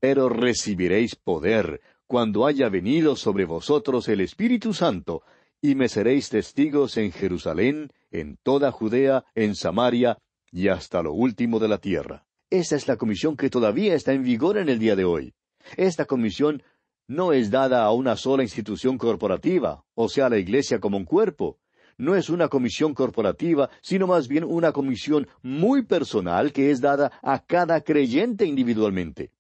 Pero 0.02 0.28
recibiréis 0.28 1.16
poder 1.16 1.80
cuando 2.06 2.46
haya 2.46 2.68
venido 2.68 3.16
sobre 3.16 3.46
vosotros 3.46 4.10
el 4.10 4.20
Espíritu 4.20 4.74
Santo, 4.74 5.24
y 5.62 5.76
me 5.76 5.88
seréis 5.88 6.30
testigos 6.30 6.98
en 6.98 7.12
Jerusalén, 7.12 7.92
en 8.10 8.38
toda 8.42 8.72
Judea, 8.72 9.26
en 9.36 9.56
Samaria, 9.56 10.18
y 10.52 10.68
hasta 10.68 11.04
lo 11.04 11.14
último 11.14 11.60
de 11.60 11.68
la 11.68 11.78
tierra. 11.78 12.26
Esta 12.50 12.76
es 12.76 12.88
la 12.88 12.98
comisión 12.98 13.38
que 13.38 13.50
todavía 13.50 13.94
está 13.94 14.12
en 14.12 14.24
vigor 14.24 14.58
en 14.58 14.70
el 14.70 14.80
día 14.80 14.96
de 14.96 15.06
hoy. 15.06 15.34
Esta 15.78 16.06
comisión 16.06 16.64
no 17.08 17.32
es 17.32 17.52
dada 17.52 17.84
a 17.84 17.92
una 17.92 18.16
sola 18.18 18.44
institución 18.44 18.98
corporativa, 18.98 19.86
o 19.94 20.10
sea, 20.10 20.26
a 20.26 20.30
la 20.30 20.40
Iglesia 20.40 20.80
como 20.80 20.98
un 20.98 21.06
cuerpo. 21.06 21.60
No 21.98 22.16
es 22.16 22.30
una 22.30 22.48
comisión 22.48 22.94
corporativa, 22.96 23.70
sino 23.82 24.08
más 24.08 24.28
bien 24.28 24.44
una 24.44 24.72
comisión 24.72 25.28
muy 25.44 25.84
personal 25.84 26.52
que 26.52 26.72
es 26.72 26.82
dada 26.82 27.12
a 27.22 27.46
cada 27.46 27.82
creyente 27.82 28.46
individualmente. 28.46 29.32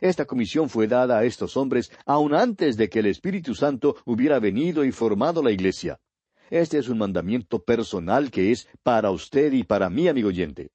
Esta 0.00 0.24
comisión 0.26 0.68
fue 0.68 0.86
dada 0.86 1.18
a 1.18 1.24
estos 1.24 1.56
hombres 1.56 1.90
aun 2.04 2.34
antes 2.34 2.76
de 2.76 2.88
que 2.88 2.98
el 2.98 3.06
Espíritu 3.06 3.54
Santo 3.54 3.96
hubiera 4.04 4.38
venido 4.38 4.84
y 4.84 4.92
formado 4.92 5.42
la 5.42 5.50
Iglesia. 5.50 5.98
Este 6.50 6.78
es 6.78 6.88
un 6.88 6.98
mandamiento 6.98 7.62
personal 7.62 8.30
que 8.30 8.52
es 8.52 8.68
para 8.82 9.10
usted 9.10 9.52
y 9.52 9.64
para 9.64 9.90
mí, 9.90 10.08
amigo 10.08 10.28
oyente. 10.28 10.70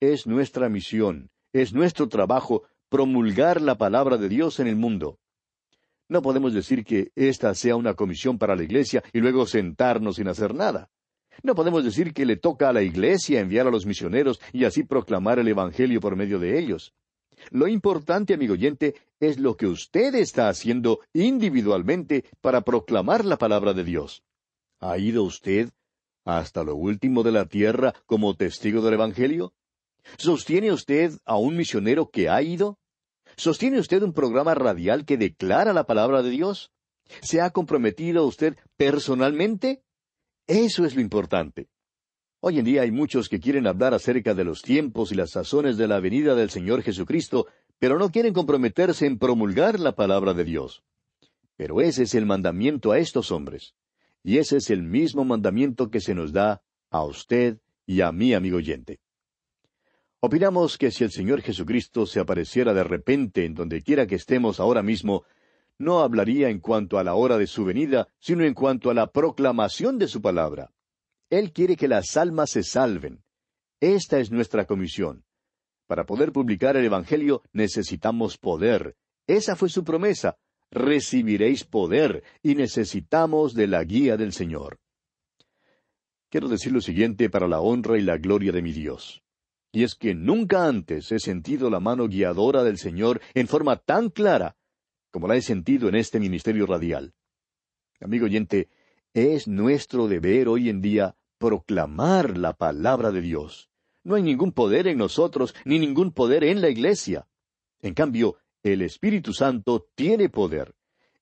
Es 0.00 0.26
nuestra 0.26 0.68
misión, 0.68 1.30
es 1.52 1.74
nuestro 1.74 2.08
trabajo 2.08 2.62
promulgar 2.88 3.60
la 3.60 3.76
palabra 3.76 4.16
de 4.16 4.28
Dios 4.28 4.60
en 4.60 4.66
el 4.66 4.76
mundo. 4.76 5.18
No 6.08 6.22
podemos 6.22 6.52
decir 6.52 6.84
que 6.84 7.10
esta 7.14 7.54
sea 7.54 7.76
una 7.76 7.94
comisión 7.94 8.38
para 8.38 8.56
la 8.56 8.62
Iglesia 8.62 9.02
y 9.12 9.20
luego 9.20 9.46
sentarnos 9.46 10.16
sin 10.16 10.28
hacer 10.28 10.54
nada. 10.54 10.90
No 11.42 11.54
podemos 11.54 11.84
decir 11.84 12.12
que 12.12 12.26
le 12.26 12.36
toca 12.36 12.68
a 12.68 12.72
la 12.72 12.82
Iglesia 12.82 13.40
enviar 13.40 13.66
a 13.66 13.70
los 13.70 13.86
misioneros 13.86 14.40
y 14.52 14.64
así 14.64 14.84
proclamar 14.84 15.38
el 15.38 15.48
Evangelio 15.48 16.00
por 16.00 16.16
medio 16.16 16.38
de 16.38 16.58
ellos. 16.58 16.94
Lo 17.50 17.68
importante, 17.68 18.34
amigo 18.34 18.54
oyente, 18.54 18.94
es 19.20 19.38
lo 19.38 19.56
que 19.56 19.66
usted 19.66 20.14
está 20.14 20.48
haciendo 20.48 21.00
individualmente 21.12 22.24
para 22.40 22.62
proclamar 22.62 23.24
la 23.24 23.38
palabra 23.38 23.72
de 23.72 23.84
Dios. 23.84 24.22
¿Ha 24.80 24.98
ido 24.98 25.24
usted 25.24 25.70
hasta 26.24 26.64
lo 26.64 26.76
último 26.76 27.22
de 27.22 27.32
la 27.32 27.46
tierra 27.46 27.94
como 28.06 28.34
testigo 28.34 28.82
del 28.82 28.94
Evangelio? 28.94 29.54
¿Sostiene 30.18 30.72
usted 30.72 31.12
a 31.24 31.36
un 31.36 31.56
misionero 31.56 32.10
que 32.10 32.28
ha 32.28 32.42
ido? 32.42 32.78
¿Sostiene 33.36 33.78
usted 33.78 34.02
un 34.02 34.12
programa 34.12 34.54
radial 34.54 35.04
que 35.04 35.16
declara 35.16 35.72
la 35.72 35.84
palabra 35.84 36.22
de 36.22 36.30
Dios? 36.30 36.72
¿Se 37.22 37.40
ha 37.40 37.50
comprometido 37.50 38.26
usted 38.26 38.56
personalmente? 38.76 39.82
Eso 40.46 40.84
es 40.84 40.94
lo 40.94 41.00
importante. 41.00 41.68
Hoy 42.44 42.58
en 42.58 42.64
día 42.64 42.82
hay 42.82 42.90
muchos 42.90 43.28
que 43.28 43.38
quieren 43.38 43.68
hablar 43.68 43.94
acerca 43.94 44.34
de 44.34 44.42
los 44.42 44.62
tiempos 44.62 45.12
y 45.12 45.14
las 45.14 45.30
sazones 45.30 45.76
de 45.76 45.86
la 45.86 46.00
venida 46.00 46.34
del 46.34 46.50
Señor 46.50 46.82
Jesucristo, 46.82 47.46
pero 47.78 48.00
no 48.00 48.10
quieren 48.10 48.32
comprometerse 48.34 49.06
en 49.06 49.16
promulgar 49.16 49.78
la 49.78 49.92
palabra 49.94 50.34
de 50.34 50.42
Dios. 50.42 50.82
Pero 51.56 51.80
ese 51.80 52.02
es 52.02 52.16
el 52.16 52.26
mandamiento 52.26 52.90
a 52.90 52.98
estos 52.98 53.30
hombres. 53.30 53.74
Y 54.24 54.38
ese 54.38 54.56
es 54.56 54.70
el 54.70 54.82
mismo 54.82 55.24
mandamiento 55.24 55.88
que 55.88 56.00
se 56.00 56.16
nos 56.16 56.32
da 56.32 56.62
a 56.90 57.04
usted 57.04 57.58
y 57.86 58.00
a 58.00 58.10
mí, 58.10 58.34
amigo 58.34 58.56
oyente. 58.56 58.98
Opinamos 60.18 60.78
que 60.78 60.90
si 60.90 61.04
el 61.04 61.12
Señor 61.12 61.42
Jesucristo 61.42 62.06
se 62.06 62.18
apareciera 62.18 62.74
de 62.74 62.82
repente 62.82 63.44
en 63.44 63.54
donde 63.54 63.82
quiera 63.82 64.08
que 64.08 64.16
estemos 64.16 64.58
ahora 64.58 64.82
mismo, 64.82 65.22
no 65.78 66.00
hablaría 66.00 66.48
en 66.48 66.58
cuanto 66.58 66.98
a 66.98 67.04
la 67.04 67.14
hora 67.14 67.38
de 67.38 67.46
su 67.46 67.64
venida, 67.64 68.08
sino 68.18 68.42
en 68.42 68.54
cuanto 68.54 68.90
a 68.90 68.94
la 68.94 69.12
proclamación 69.12 69.96
de 69.96 70.08
su 70.08 70.20
palabra. 70.20 70.72
Él 71.32 71.50
quiere 71.54 71.76
que 71.76 71.88
las 71.88 72.18
almas 72.18 72.50
se 72.50 72.62
salven. 72.62 73.24
Esta 73.80 74.18
es 74.18 74.30
nuestra 74.30 74.66
comisión. 74.66 75.24
Para 75.86 76.04
poder 76.04 76.30
publicar 76.30 76.76
el 76.76 76.84
Evangelio 76.84 77.42
necesitamos 77.54 78.36
poder. 78.36 78.96
Esa 79.26 79.56
fue 79.56 79.70
su 79.70 79.82
promesa. 79.82 80.36
Recibiréis 80.70 81.64
poder 81.64 82.22
y 82.42 82.54
necesitamos 82.54 83.54
de 83.54 83.66
la 83.66 83.82
guía 83.82 84.18
del 84.18 84.34
Señor. 84.34 84.78
Quiero 86.28 86.48
decir 86.48 86.70
lo 86.70 86.82
siguiente 86.82 87.30
para 87.30 87.48
la 87.48 87.60
honra 87.60 87.96
y 87.96 88.02
la 88.02 88.18
gloria 88.18 88.52
de 88.52 88.60
mi 88.60 88.72
Dios. 88.72 89.22
Y 89.72 89.84
es 89.84 89.94
que 89.94 90.14
nunca 90.14 90.66
antes 90.66 91.10
he 91.12 91.18
sentido 91.18 91.70
la 91.70 91.80
mano 91.80 92.08
guiadora 92.08 92.62
del 92.62 92.76
Señor 92.76 93.22
en 93.32 93.48
forma 93.48 93.76
tan 93.76 94.10
clara 94.10 94.54
como 95.10 95.28
la 95.28 95.36
he 95.36 95.40
sentido 95.40 95.88
en 95.88 95.94
este 95.94 96.20
ministerio 96.20 96.66
radial. 96.66 97.14
Amigo 98.00 98.26
oyente, 98.26 98.68
es 99.14 99.48
nuestro 99.48 100.08
deber 100.08 100.48
hoy 100.48 100.68
en 100.68 100.82
día 100.82 101.16
proclamar 101.42 102.38
la 102.38 102.52
palabra 102.52 103.10
de 103.10 103.20
Dios. 103.20 103.68
No 104.04 104.14
hay 104.14 104.22
ningún 104.22 104.52
poder 104.52 104.86
en 104.86 104.96
nosotros, 104.96 105.56
ni 105.64 105.80
ningún 105.80 106.12
poder 106.12 106.44
en 106.44 106.60
la 106.60 106.68
iglesia. 106.68 107.26
En 107.80 107.94
cambio, 107.94 108.36
el 108.62 108.80
Espíritu 108.80 109.32
Santo 109.32 109.88
tiene 109.96 110.28
poder. 110.28 110.76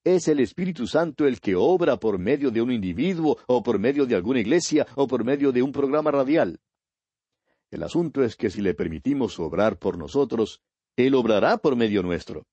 Es 0.04 0.28
el 0.28 0.40
Espíritu 0.40 0.86
Santo 0.86 1.26
el 1.26 1.40
que 1.40 1.56
obra 1.56 1.96
por 1.96 2.18
medio 2.18 2.50
de 2.50 2.60
un 2.60 2.70
individuo, 2.70 3.38
o 3.46 3.62
por 3.62 3.78
medio 3.78 4.04
de 4.04 4.14
alguna 4.14 4.40
iglesia, 4.40 4.86
o 4.94 5.06
por 5.06 5.24
medio 5.24 5.52
de 5.52 5.62
un 5.62 5.72
programa 5.72 6.10
radial. 6.10 6.60
El 7.70 7.82
asunto 7.82 8.22
es 8.22 8.36
que 8.36 8.50
si 8.50 8.60
le 8.60 8.74
permitimos 8.74 9.40
obrar 9.40 9.78
por 9.78 9.96
nosotros, 9.96 10.60
Él 10.96 11.14
obrará 11.14 11.56
por 11.56 11.76
medio 11.76 12.02
nuestro. 12.02 12.46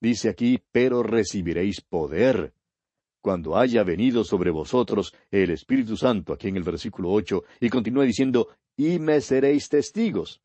Dice 0.00 0.30
aquí, 0.30 0.58
pero 0.72 1.02
recibiréis 1.02 1.82
poder 1.82 2.54
cuando 3.20 3.56
haya 3.56 3.82
venido 3.82 4.24
sobre 4.24 4.50
vosotros 4.50 5.14
el 5.30 5.50
Espíritu 5.50 5.96
Santo, 5.96 6.32
aquí 6.32 6.48
en 6.48 6.56
el 6.56 6.62
versículo 6.62 7.10
ocho, 7.10 7.44
y 7.60 7.68
continúa 7.68 8.04
diciendo, 8.04 8.48
y 8.76 8.98
me 8.98 9.20
seréis 9.20 9.68
testigos. 9.68 10.40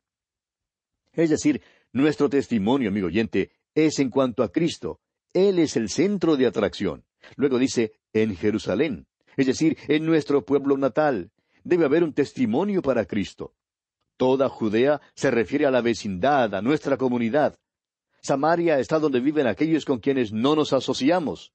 Es 1.12 1.30
decir, 1.30 1.62
nuestro 1.92 2.28
testimonio, 2.28 2.88
amigo 2.88 3.06
oyente, 3.06 3.52
es 3.74 3.98
en 3.98 4.10
cuanto 4.10 4.42
a 4.42 4.50
Cristo. 4.50 5.00
Él 5.32 5.58
es 5.58 5.76
el 5.76 5.88
centro 5.88 6.36
de 6.36 6.46
atracción. 6.46 7.04
Luego 7.36 7.58
dice, 7.58 7.92
en 8.12 8.36
Jerusalén, 8.36 9.06
es 9.36 9.46
decir, 9.46 9.76
en 9.88 10.04
nuestro 10.06 10.44
pueblo 10.44 10.76
natal. 10.76 11.30
Debe 11.62 11.86
haber 11.86 12.04
un 12.04 12.12
testimonio 12.12 12.82
para 12.82 13.06
Cristo. 13.06 13.54
Toda 14.16 14.48
Judea 14.48 15.00
se 15.14 15.30
refiere 15.30 15.66
a 15.66 15.70
la 15.70 15.80
vecindad, 15.80 16.54
a 16.54 16.62
nuestra 16.62 16.96
comunidad. 16.96 17.58
Samaria 18.22 18.78
está 18.78 18.98
donde 18.98 19.20
viven 19.20 19.46
aquellos 19.46 19.84
con 19.84 19.98
quienes 19.98 20.32
no 20.32 20.54
nos 20.54 20.72
asociamos. 20.72 21.52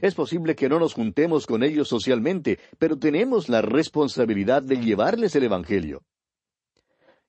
Es 0.00 0.14
posible 0.14 0.54
que 0.54 0.68
no 0.68 0.78
nos 0.78 0.94
juntemos 0.94 1.46
con 1.46 1.62
ellos 1.62 1.88
socialmente, 1.88 2.58
pero 2.78 2.98
tenemos 2.98 3.48
la 3.48 3.62
responsabilidad 3.62 4.62
de 4.62 4.76
llevarles 4.76 5.34
el 5.36 5.44
Evangelio. 5.44 6.02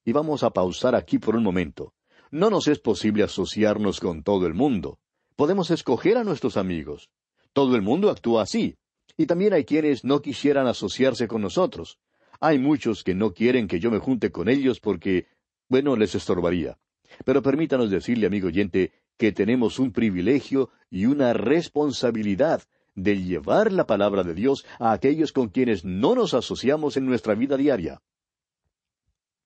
Y 0.06 0.12
vamos 0.12 0.44
a 0.44 0.52
pausar 0.52 0.96
aquí 0.96 1.20
por 1.20 1.36
un 1.36 1.44
momento. 1.44 1.94
No 2.32 2.50
nos 2.50 2.68
es 2.68 2.80
posible 2.80 3.24
asociarnos 3.24 4.00
con 4.00 4.24
todo 4.24 4.46
el 4.46 4.54
mundo. 4.54 5.00
Podemos 5.36 5.72
escoger 5.72 6.18
a 6.18 6.24
nuestros 6.24 6.58
amigos. 6.58 7.10
Todo 7.54 7.76
el 7.76 7.82
mundo 7.82 8.10
actúa 8.10 8.44
así. 8.44 8.78
Y 9.18 9.26
también 9.26 9.54
hay 9.54 9.66
quienes 9.66 10.04
no 10.04 10.22
quisieran 10.22 10.68
asociarse 10.68 11.28
con 11.28 11.42
nosotros. 11.42 12.00
Hay 12.40 12.58
muchos 12.58 13.04
que 13.04 13.16
no 13.16 13.34
quieren 13.34 13.68
que 13.68 13.80
yo 13.80 13.92
me 13.92 14.00
junte 14.00 14.32
con 14.32 14.48
ellos 14.48 14.80
porque, 14.80 15.28
bueno, 15.68 15.96
les 15.96 16.16
estorbaría. 16.16 16.78
Pero 17.26 17.42
permítanos 17.42 17.90
decirle, 17.90 18.28
amigo 18.28 18.48
oyente, 18.48 18.94
que 19.20 19.34
tenemos 19.34 19.80
un 19.80 19.92
privilegio 19.92 20.70
y 20.90 21.06
una 21.06 21.34
responsabilidad 21.34 22.64
de 22.96 23.22
llevar 23.22 23.70
la 23.74 23.86
palabra 23.86 24.24
de 24.24 24.34
Dios 24.34 24.66
a 24.80 24.94
aquellos 24.94 25.34
con 25.34 25.50
quienes 25.50 25.84
no 25.84 26.16
nos 26.16 26.34
asociamos 26.34 26.96
en 26.96 27.06
nuestra 27.06 27.36
vida 27.36 27.58
diaria. 27.58 28.02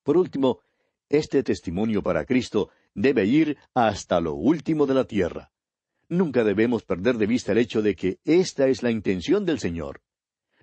Por 0.03 0.15
último, 0.15 0.59
este 1.09 1.41
testimonio 1.41 2.03
para 2.03 2.23
Cristo 2.23 2.69
debe 2.93 3.25
ir 3.25 3.57
hasta 3.73 4.21
lo 4.21 4.35
último 4.35 4.85
de 4.85 4.93
la 4.93 5.05
tierra. 5.05 5.51
Nunca 6.07 6.43
debemos 6.43 6.83
perder 6.83 7.17
de 7.17 7.25
vista 7.25 7.51
el 7.51 7.57
hecho 7.57 7.81
de 7.81 7.95
que 7.95 8.19
esta 8.25 8.67
es 8.67 8.83
la 8.83 8.91
intención 8.91 9.43
del 9.43 9.59
Señor. 9.59 10.01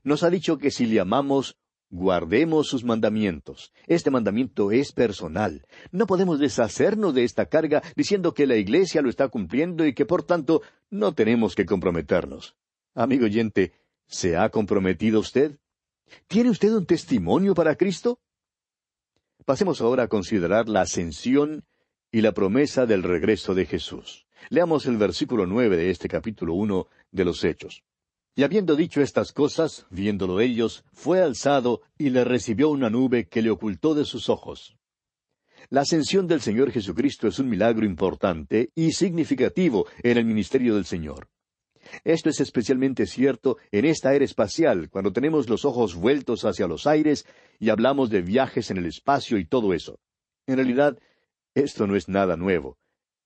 Nos 0.05 0.23
ha 0.23 0.31
dicho 0.31 0.57
que 0.57 0.71
si 0.71 0.87
le 0.87 1.01
amamos, 1.01 1.57
Guardemos 1.91 2.69
sus 2.69 2.85
mandamientos. 2.85 3.73
Este 3.89 4.13
mandamiento 4.13 4.71
es 4.71 4.93
personal. 4.93 5.67
No 5.91 6.07
podemos 6.07 6.39
deshacernos 6.39 7.15
de 7.15 7.25
esta 7.25 7.47
carga 7.47 7.83
diciendo 7.97 8.33
que 8.33 8.47
la 8.47 8.57
Iglesia 8.57 9.03
lo 9.03 9.11
está 9.11 9.27
cumpliendo 9.27 9.85
y 9.85 9.93
que 9.93 10.07
por 10.07 10.23
tanto 10.23 10.63
no 10.89 11.15
tenemos 11.15 11.57
que 11.57 11.67
comprometernos. 11.67 12.55
Amigo 12.95 13.25
oyente, 13.25 13.73
¿se 14.07 14.37
ha 14.37 14.51
comprometido 14.51 15.19
usted? 15.19 15.59
¿Tiene 16.29 16.51
usted 16.51 16.73
un 16.73 16.87
testimonio 16.87 17.55
para 17.55 17.75
Cristo? 17.75 18.21
Pasemos 19.45 19.81
ahora 19.81 20.05
a 20.05 20.09
considerar 20.09 20.69
la 20.69 20.83
ascensión 20.83 21.65
y 22.13 22.21
la 22.21 22.33
promesa 22.33 22.87
del 22.87 23.03
regreso 23.03 23.53
de 23.55 23.67
Jesús. 23.67 24.27
Leamos 24.49 24.87
el 24.87 24.97
versículo 24.97 25.45
nueve 25.45 25.77
de 25.77 25.91
este 25.91 26.09
capítulo 26.09 26.55
uno 26.55 26.87
de 27.11 27.25
los 27.25 27.43
Hechos. 27.43 27.83
Y 28.35 28.43
habiendo 28.43 28.77
dicho 28.77 29.01
estas 29.01 29.33
cosas, 29.33 29.87
viéndolo 29.91 30.41
ellos, 30.41 30.85
fue 30.93 31.21
alzado 31.21 31.83
y 31.99 32.11
le 32.11 32.25
recibió 32.25 32.71
una 32.71 32.89
nube 32.89 33.29
que 33.29 33.43
le 33.43 33.51
ocultó 33.51 33.95
de 33.95 34.05
sus 34.05 34.29
ojos. 34.29 34.77
La 35.69 35.83
ascensión 35.83 36.27
del 36.27 36.41
Señor 36.41 36.71
Jesucristo 36.71 37.29
es 37.29 37.39
un 37.39 37.49
milagro 37.49 37.85
importante 37.85 38.71
y 38.75 38.93
significativo 38.93 39.87
en 40.03 40.17
el 40.17 40.25
ministerio 40.25 40.75
del 40.75 40.85
Señor. 40.85 41.29
Esto 42.05 42.31
es 42.31 42.41
especialmente 42.41 43.07
cierto 43.07 43.59
en 43.73 43.85
esta 43.85 44.15
era 44.15 44.25
espacial, 44.25 44.91
cuando 44.91 45.13
tenemos 45.13 45.49
los 45.49 45.65
ojos 45.65 45.95
vueltos 45.95 46.45
hacia 46.45 46.67
los 46.67 46.87
aires 46.87 47.27
y 47.59 47.71
hablamos 47.71 48.11
de 48.11 48.23
viajes 48.23 48.71
en 48.71 48.79
el 48.79 48.87
espacio 48.87 49.39
y 49.39 49.45
todo 49.45 49.75
eso. 49.75 49.99
En 50.47 50.57
realidad, 50.57 50.99
esto 51.55 51.87
no 51.87 51.97
es 51.97 52.09
nada 52.09 52.37
nuevo. 52.37 52.79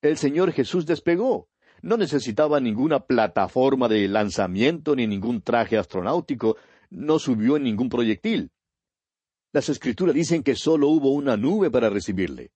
El 0.03 0.17
Señor 0.17 0.53
Jesús 0.53 0.87
despegó. 0.87 1.49
No 1.85 1.99
necesitaba 1.99 2.61
ninguna 2.61 3.01
plataforma 3.01 3.89
de 3.89 4.09
lanzamiento 4.09 4.97
ni 4.97 5.07
ningún 5.07 5.43
traje 5.43 5.77
astronáutico, 5.77 6.57
no 6.89 7.19
subió 7.19 7.59
en 7.59 7.65
ningún 7.65 7.91
proyectil. 7.91 8.53
Las 9.53 9.69
escrituras 9.69 10.15
dicen 10.15 10.43
que 10.43 10.55
solo 10.55 10.89
hubo 10.89 11.11
una 11.11 11.37
nube 11.37 11.71
para 11.71 11.91
recibirle. 11.91 12.53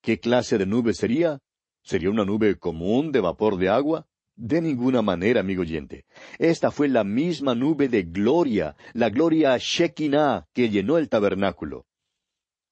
¿Qué 0.00 0.18
clase 0.18 0.56
de 0.56 0.64
nube 0.64 0.94
sería? 0.94 1.40
¿Sería 1.82 2.08
una 2.08 2.24
nube 2.24 2.56
común 2.56 3.12
de 3.12 3.20
vapor 3.20 3.58
de 3.58 3.68
agua? 3.68 4.06
De 4.34 4.62
ninguna 4.62 5.02
manera, 5.02 5.40
amigo 5.40 5.60
oyente. 5.60 6.06
Esta 6.38 6.70
fue 6.70 6.88
la 6.88 7.04
misma 7.04 7.54
nube 7.54 7.90
de 7.90 8.04
gloria, 8.04 8.76
la 8.94 9.10
gloria 9.10 9.58
Shekinah 9.58 10.48
que 10.54 10.70
llenó 10.70 10.96
el 10.96 11.10
tabernáculo. 11.10 11.84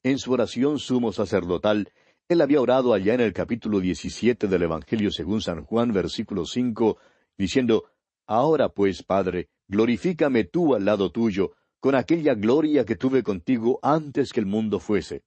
En 0.02 0.18
su 0.18 0.32
oración 0.32 0.78
sumo 0.78 1.12
sacerdotal, 1.12 1.92
él 2.28 2.40
había 2.40 2.60
orado 2.60 2.92
allá 2.92 3.14
en 3.14 3.20
el 3.20 3.32
capítulo 3.32 3.78
17 3.78 4.48
del 4.48 4.62
Evangelio 4.62 5.12
según 5.12 5.40
San 5.40 5.64
Juan, 5.64 5.92
versículo 5.92 6.44
5, 6.44 6.98
diciendo, 7.38 7.84
Ahora 8.26 8.68
pues, 8.68 9.04
Padre, 9.04 9.48
glorifícame 9.68 10.42
tú 10.44 10.74
al 10.74 10.84
lado 10.84 11.12
tuyo, 11.12 11.52
con 11.78 11.94
aquella 11.94 12.34
gloria 12.34 12.84
que 12.84 12.96
tuve 12.96 13.22
contigo 13.22 13.78
antes 13.80 14.32
que 14.32 14.40
el 14.40 14.46
mundo 14.46 14.80
fuese. 14.80 15.22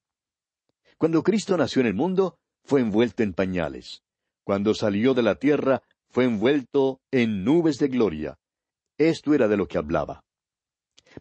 Cuando 0.98 1.24
Cristo 1.24 1.56
nació 1.56 1.80
en 1.82 1.88
el 1.88 1.94
mundo, 1.94 2.38
fue 2.66 2.82
envuelto 2.82 3.24
en 3.24 3.34
pañales. 3.34 4.04
Cuando 4.44 4.74
salió 4.74 5.14
de 5.14 5.24
la 5.24 5.36
tierra, 5.36 5.84
fue 6.10 6.26
envuelto 6.26 7.00
en 7.12 7.46
nubes 7.46 7.78
de 7.78 7.88
gloria. 7.88 8.40
Esto 8.98 9.34
era 9.34 9.48
de 9.48 9.56
lo 9.56 9.68
que 9.68 9.78
hablaba. 9.78 10.26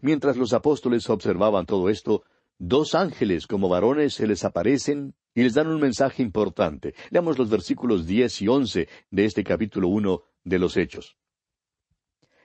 Mientras 0.00 0.36
los 0.36 0.52
apóstoles 0.52 1.08
observaban 1.08 1.66
todo 1.66 1.88
esto, 1.88 2.24
dos 2.58 2.96
ángeles 2.96 3.46
como 3.46 3.68
varones 3.68 4.14
se 4.14 4.26
les 4.26 4.44
aparecen 4.44 5.14
y 5.34 5.42
les 5.42 5.54
dan 5.54 5.68
un 5.68 5.80
mensaje 5.80 6.22
importante. 6.22 6.94
Leamos 7.10 7.38
los 7.38 7.48
versículos 7.48 8.06
diez 8.06 8.40
y 8.42 8.48
once 8.48 8.88
de 9.10 9.24
este 9.24 9.44
capítulo 9.44 9.88
uno 9.88 10.22
de 10.44 10.58
los 10.58 10.76
Hechos. 10.76 11.16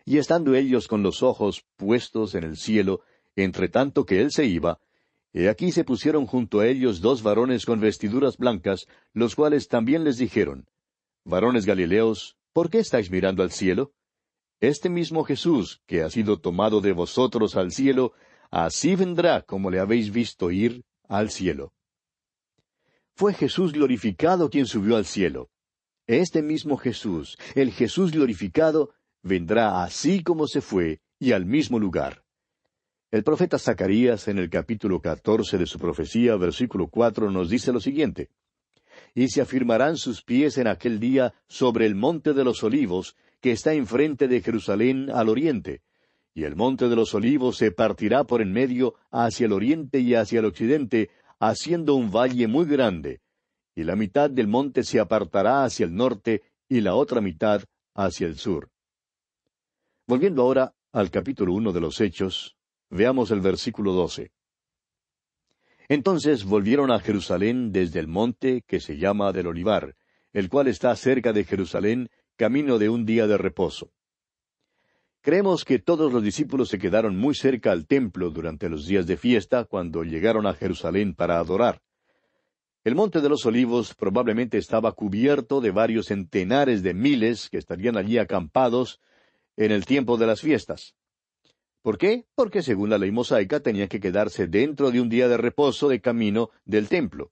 Y 0.05 0.17
estando 0.17 0.53
ellos 0.55 0.87
con 0.87 1.01
los 1.01 1.23
ojos 1.23 1.65
puestos 1.77 2.35
en 2.35 2.43
el 2.43 2.57
cielo, 2.57 3.01
entre 3.35 3.69
tanto 3.69 4.05
que 4.05 4.21
él 4.21 4.31
se 4.31 4.45
iba, 4.45 4.79
he 5.31 5.49
aquí 5.49 5.71
se 5.71 5.83
pusieron 5.83 6.27
junto 6.27 6.59
a 6.59 6.67
ellos 6.67 7.01
dos 7.01 7.23
varones 7.23 7.65
con 7.65 7.79
vestiduras 7.79 8.37
blancas, 8.37 8.85
los 9.13 9.35
cuales 9.35 9.67
también 9.67 10.03
les 10.03 10.17
dijeron, 10.17 10.67
Varones 11.25 11.65
Galileos, 11.65 12.37
¿por 12.51 12.69
qué 12.69 12.79
estáis 12.79 13.09
mirando 13.09 13.43
al 13.43 13.51
cielo? 13.51 13.93
Este 14.59 14.89
mismo 14.89 15.23
Jesús, 15.23 15.81
que 15.87 16.03
ha 16.03 16.09
sido 16.09 16.39
tomado 16.39 16.81
de 16.81 16.91
vosotros 16.91 17.55
al 17.55 17.71
cielo, 17.71 18.13
así 18.51 18.95
vendrá 18.95 19.41
como 19.41 19.69
le 19.69 19.79
habéis 19.79 20.11
visto 20.11 20.51
ir 20.51 20.83
al 21.07 21.31
cielo. 21.31 21.73
Fue 23.15 23.33
Jesús 23.33 23.73
glorificado 23.73 24.49
quien 24.49 24.65
subió 24.65 24.95
al 24.95 25.05
cielo. 25.05 25.49
Este 26.07 26.41
mismo 26.41 26.77
Jesús, 26.77 27.37
el 27.53 27.71
Jesús 27.71 28.11
glorificado, 28.11 28.93
vendrá 29.21 29.83
así 29.83 30.23
como 30.23 30.47
se 30.47 30.61
fue 30.61 30.99
y 31.19 31.31
al 31.31 31.45
mismo 31.45 31.79
lugar. 31.79 32.23
El 33.11 33.23
profeta 33.23 33.59
Zacarías 33.59 34.27
en 34.27 34.39
el 34.39 34.49
capítulo 34.49 34.99
catorce 34.99 35.59
de 35.59 35.67
su 35.67 35.77
profecía, 35.77 36.35
versículo 36.37 36.87
cuatro, 36.87 37.29
nos 37.29 37.49
dice 37.49 37.71
lo 37.71 37.79
siguiente 37.79 38.31
Y 39.13 39.27
se 39.27 39.41
afirmarán 39.41 39.97
sus 39.97 40.23
pies 40.23 40.57
en 40.57 40.67
aquel 40.67 40.99
día 40.99 41.35
sobre 41.47 41.85
el 41.85 41.93
monte 41.93 42.33
de 42.33 42.43
los 42.43 42.63
olivos, 42.63 43.15
que 43.39 43.51
está 43.51 43.73
enfrente 43.73 44.27
de 44.27 44.41
Jerusalén 44.41 45.11
al 45.11 45.29
oriente, 45.29 45.83
y 46.33 46.45
el 46.45 46.55
monte 46.55 46.89
de 46.89 46.95
los 46.95 47.13
olivos 47.13 47.57
se 47.57 47.71
partirá 47.71 48.23
por 48.23 48.41
en 48.41 48.51
medio 48.51 48.95
hacia 49.11 49.45
el 49.45 49.53
oriente 49.53 49.99
y 49.99 50.15
hacia 50.15 50.39
el 50.39 50.45
occidente, 50.45 51.11
haciendo 51.39 51.95
un 51.95 52.11
valle 52.11 52.47
muy 52.47 52.65
grande, 52.65 53.21
y 53.75 53.83
la 53.83 53.95
mitad 53.95 54.29
del 54.29 54.47
monte 54.47 54.83
se 54.83 54.99
apartará 54.99 55.63
hacia 55.63 55.85
el 55.85 55.95
norte 55.95 56.43
y 56.69 56.81
la 56.81 56.95
otra 56.95 57.21
mitad 57.21 57.63
hacia 57.93 58.27
el 58.27 58.37
sur. 58.37 58.69
Volviendo 60.07 60.43
ahora 60.43 60.73
al 60.91 61.09
capítulo 61.09 61.53
uno 61.53 61.71
de 61.71 61.81
los 61.81 61.99
Hechos, 62.01 62.55
veamos 62.89 63.31
el 63.31 63.41
versículo 63.41 63.93
doce. 63.93 64.31
Entonces 65.87 66.45
volvieron 66.45 66.91
a 66.91 66.99
Jerusalén 66.99 67.71
desde 67.71 67.99
el 67.99 68.07
monte 68.07 68.63
que 68.67 68.79
se 68.79 68.97
llama 68.97 69.31
del 69.31 69.47
Olivar, 69.47 69.95
el 70.31 70.49
cual 70.49 70.67
está 70.67 70.95
cerca 70.95 71.33
de 71.33 71.43
Jerusalén, 71.43 72.09
camino 72.35 72.79
de 72.79 72.89
un 72.89 73.05
día 73.05 73.27
de 73.27 73.37
reposo. 73.37 73.91
Creemos 75.23 75.63
que 75.63 75.79
todos 75.79 76.11
los 76.11 76.21
discípulos 76.21 76.67
se 76.67 76.77
quedaron 76.77 77.15
muy 77.15 77.33
cerca 77.33 77.71
al 77.71 77.87
templo 77.87 78.29
durante 78.29 78.67
los 78.67 78.85
días 78.85 79.07
de 79.07 79.15
fiesta 79.15 79.63
cuando 79.63 80.03
llegaron 80.03 80.45
a 80.45 80.53
Jerusalén 80.53 81.15
para 81.15 81.39
adorar. 81.39 81.81
El 82.83 82.95
monte 82.95 83.21
de 83.21 83.29
los 83.29 83.45
olivos 83.45 83.95
probablemente 83.95 84.57
estaba 84.57 84.91
cubierto 84.91 85.61
de 85.61 85.71
varios 85.71 86.07
centenares 86.07 86.83
de 86.83 86.93
miles 86.93 87.49
que 87.49 87.57
estarían 87.57 87.95
allí 87.95 88.17
acampados 88.17 88.99
en 89.55 89.71
el 89.71 89.85
tiempo 89.85 90.17
de 90.17 90.27
las 90.27 90.41
fiestas. 90.41 90.93
¿Por 91.81 91.97
qué? 91.97 92.25
Porque 92.35 92.61
según 92.61 92.89
la 92.89 92.97
ley 92.97 93.11
mosaica 93.11 93.61
tenían 93.61 93.87
que 93.87 94.01
quedarse 94.01 94.47
dentro 94.47 94.91
de 94.91 94.99
un 94.99 95.07
día 95.07 95.29
de 95.29 95.37
reposo 95.37 95.87
de 95.87 96.01
camino 96.01 96.49
del 96.65 96.89
templo. 96.89 97.31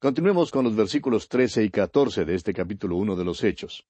Continuemos 0.00 0.50
con 0.50 0.64
los 0.64 0.74
versículos 0.74 1.28
trece 1.28 1.62
y 1.62 1.70
catorce 1.70 2.24
de 2.24 2.34
este 2.34 2.52
capítulo 2.52 2.96
uno 2.96 3.14
de 3.14 3.24
los 3.24 3.44
Hechos. 3.44 3.86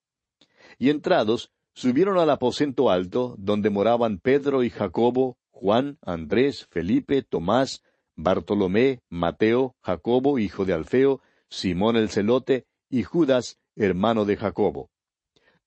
Y 0.79 0.91
entrados, 0.91 1.55
subieron 1.75 2.19
al 2.19 2.31
aposento 2.31 2.91
alto, 2.91 3.35
donde 3.39 3.71
moraban 3.71 4.19
Pedro 4.19 4.63
y 4.63 4.71
Jacobo, 4.71 5.37
Juan, 5.51 5.99
Andrés, 6.03 6.67
Felipe, 6.71 7.23
Tomás, 7.23 7.83
Bartolomé, 8.17 9.03
Mateo, 9.09 9.75
Jacobo, 9.83 10.39
hijo 10.39 10.65
de 10.65 10.73
Alfeo, 10.73 11.21
Simón 11.49 11.97
el 11.97 12.09
celote, 12.09 12.67
y 12.89 13.03
Judas, 13.03 13.59
hermano 13.77 14.25
de 14.25 14.37
Jacobo. 14.37 14.91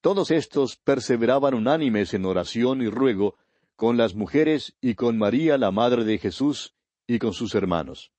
Todos 0.01 0.31
estos 0.31 0.77
perseveraban 0.77 1.53
unánimes 1.53 2.13
en 2.13 2.25
oración 2.25 2.81
y 2.81 2.89
ruego 2.89 3.35
con 3.75 3.97
las 3.97 4.15
mujeres 4.15 4.75
y 4.81 4.95
con 4.95 5.17
María, 5.17 5.57
la 5.57 5.71
madre 5.71 6.03
de 6.03 6.17
Jesús, 6.17 6.73
y 7.05 7.19
con 7.19 7.33
sus 7.33 7.53
hermanos. 7.55 8.11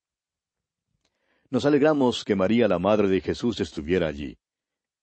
Nos 1.50 1.64
alegramos 1.64 2.24
que 2.24 2.34
María, 2.34 2.68
la 2.68 2.78
madre 2.78 3.08
de 3.08 3.20
Jesús, 3.20 3.60
estuviera 3.60 4.08
allí. 4.08 4.38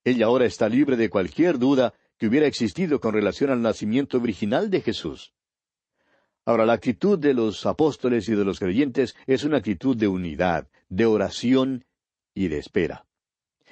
Ella 0.04 0.26
ahora 0.26 0.44
está 0.44 0.68
libre 0.68 0.96
de 0.96 1.10
cualquier 1.10 1.58
duda 1.58 1.94
que 2.18 2.26
hubiera 2.26 2.46
existido 2.46 3.00
con 3.00 3.14
relación 3.14 3.50
al 3.50 3.62
nacimiento 3.62 4.18
original 4.18 4.70
de 4.70 4.80
Jesús. 4.80 5.32
Ahora, 6.44 6.64
la 6.64 6.74
actitud 6.74 7.18
de 7.18 7.34
los 7.34 7.66
apóstoles 7.66 8.28
y 8.28 8.34
de 8.34 8.44
los 8.44 8.60
creyentes 8.60 9.16
es 9.26 9.44
una 9.44 9.58
actitud 9.58 9.96
de 9.96 10.08
unidad, 10.08 10.68
de 10.88 11.04
oración 11.06 11.84
y 12.34 12.48
de 12.48 12.58
espera. 12.58 13.04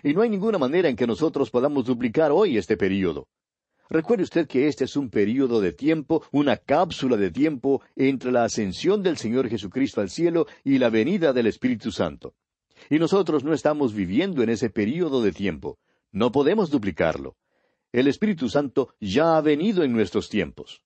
Y 0.02 0.12
no 0.12 0.22
hay 0.22 0.28
ninguna 0.28 0.59
manera 0.59 0.88
en 0.88 0.96
que 0.96 1.07
nosotros 1.07 1.50
podamos 1.50 1.85
duplicar 1.85 2.33
hoy 2.33 2.59
este 2.59 2.76
período. 2.76 3.28
Recuerde 3.88 4.24
usted 4.24 4.48
que 4.48 4.66
este 4.66 4.85
es 4.85 4.96
un 4.96 5.09
período 5.09 5.61
de 5.61 5.72
tiempo, 5.72 6.24
una 6.33 6.57
cápsula 6.57 7.16
de 7.16 7.30
tiempo 7.30 7.83
entre 7.94 8.33
la 8.33 8.44
ascensión 8.44 9.02
del 9.02 9.18
Señor 9.18 9.48
Jesucristo 9.48 10.00
al 10.00 10.11
cielo 10.11 10.46
y 10.64 10.78
la 10.78 10.90
venida 10.90 11.33
del 11.33 11.46
Espíritu 11.46 11.92
Santo. 11.92 12.35
Y 12.90 12.98
nosotros 12.98 13.44
no 13.44 13.54
estamos 13.54 13.94
viviendo 13.94 14.42
en 14.42 14.48
ese 14.48 14.68
período 14.68 15.22
de 15.22 15.33
tiempo. 15.33 15.78
No 16.12 16.33
podemos 16.33 16.70
duplicarlo. 16.70 17.37
El 17.94 18.09
Espíritu 18.09 18.48
Santo 18.48 18.96
ya 18.98 19.37
ha 19.37 19.40
venido 19.40 19.85
en 19.85 19.92
nuestros 19.92 20.28
tiempos. 20.28 20.83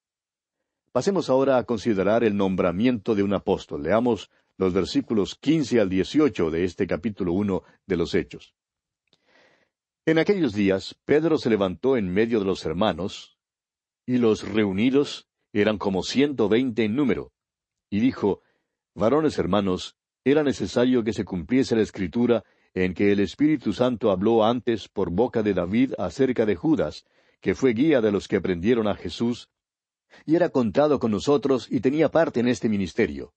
Pasemos 0.93 1.31
ahora 1.31 1.57
a 1.57 1.65
considerar 1.65 2.23
el 2.23 2.37
nombramiento 2.37 3.15
de 3.15 3.23
un 3.23 3.33
apóstol. 3.33 3.83
Leamos 3.83 4.31
los 4.59 4.75
versículos 4.75 5.35
quince 5.35 5.81
al 5.81 5.89
dieciocho 5.89 6.51
de 6.51 6.65
este 6.65 6.87
capítulo 6.87 7.33
uno 7.33 7.63
de 7.87 7.97
los 7.97 8.15
Hechos. 8.15 8.55
En 10.05 10.19
aquellos 10.19 10.53
días 10.53 11.01
Pedro 11.07 11.39
se 11.39 11.49
levantó 11.49 11.97
en 11.97 12.13
medio 12.13 12.41
de 12.41 12.45
los 12.45 12.67
hermanos, 12.67 13.39
y 14.05 14.19
los 14.19 14.47
reunidos 14.47 15.31
eran 15.55 15.79
como 15.79 16.03
ciento 16.03 16.51
veinte 16.51 16.85
en 16.85 16.95
número, 16.95 17.33
y 17.89 18.01
dijo, 18.01 18.43
Varones 18.95 19.39
hermanos, 19.39 19.97
era 20.25 20.43
necesario 20.43 21.03
que 21.05 21.15
se 21.15 21.25
cumpliese 21.25 21.75
la 21.75 21.81
escritura 21.81 22.45
en 22.75 22.95
que 22.95 23.13
el 23.13 23.21
Espíritu 23.21 23.73
Santo 23.73 24.11
habló 24.11 24.45
antes 24.45 24.89
por 24.89 25.11
boca 25.11 25.43
de 25.43 25.55
David 25.55 25.95
acerca 25.99 26.47
de 26.47 26.57
Judas, 26.57 27.05
que 27.41 27.55
fue 27.55 27.73
guía 27.73 28.01
de 28.01 28.13
los 28.13 28.29
que 28.29 28.41
prendieron 28.41 28.89
a 28.89 28.95
Jesús, 28.95 29.49
y 30.25 30.37
era 30.37 30.49
contado 30.49 30.99
con 30.99 31.11
nosotros 31.11 31.69
y 31.71 31.81
tenía 31.81 32.11
parte 32.11 32.41
en 32.41 32.49
este 32.49 32.69
ministerio. 32.69 33.35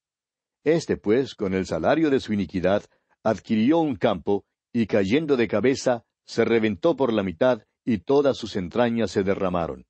Este, 0.63 0.97
pues, 0.97 1.35
con 1.35 1.53
el 1.53 1.65
salario 1.65 2.09
de 2.09 2.19
su 2.19 2.33
iniquidad, 2.33 2.83
adquirió 3.23 3.79
un 3.79 3.95
campo, 3.95 4.45
y 4.73 4.87
cayendo 4.87 5.37
de 5.37 5.47
cabeza, 5.47 6.03
se 6.25 6.45
reventó 6.45 6.95
por 6.95 7.11
la 7.11 7.23
mitad, 7.23 7.63
y 7.83 7.99
todas 7.99 8.37
sus 8.37 8.55
entrañas 8.55 9.11
se 9.11 9.23
derramaron. 9.23 9.85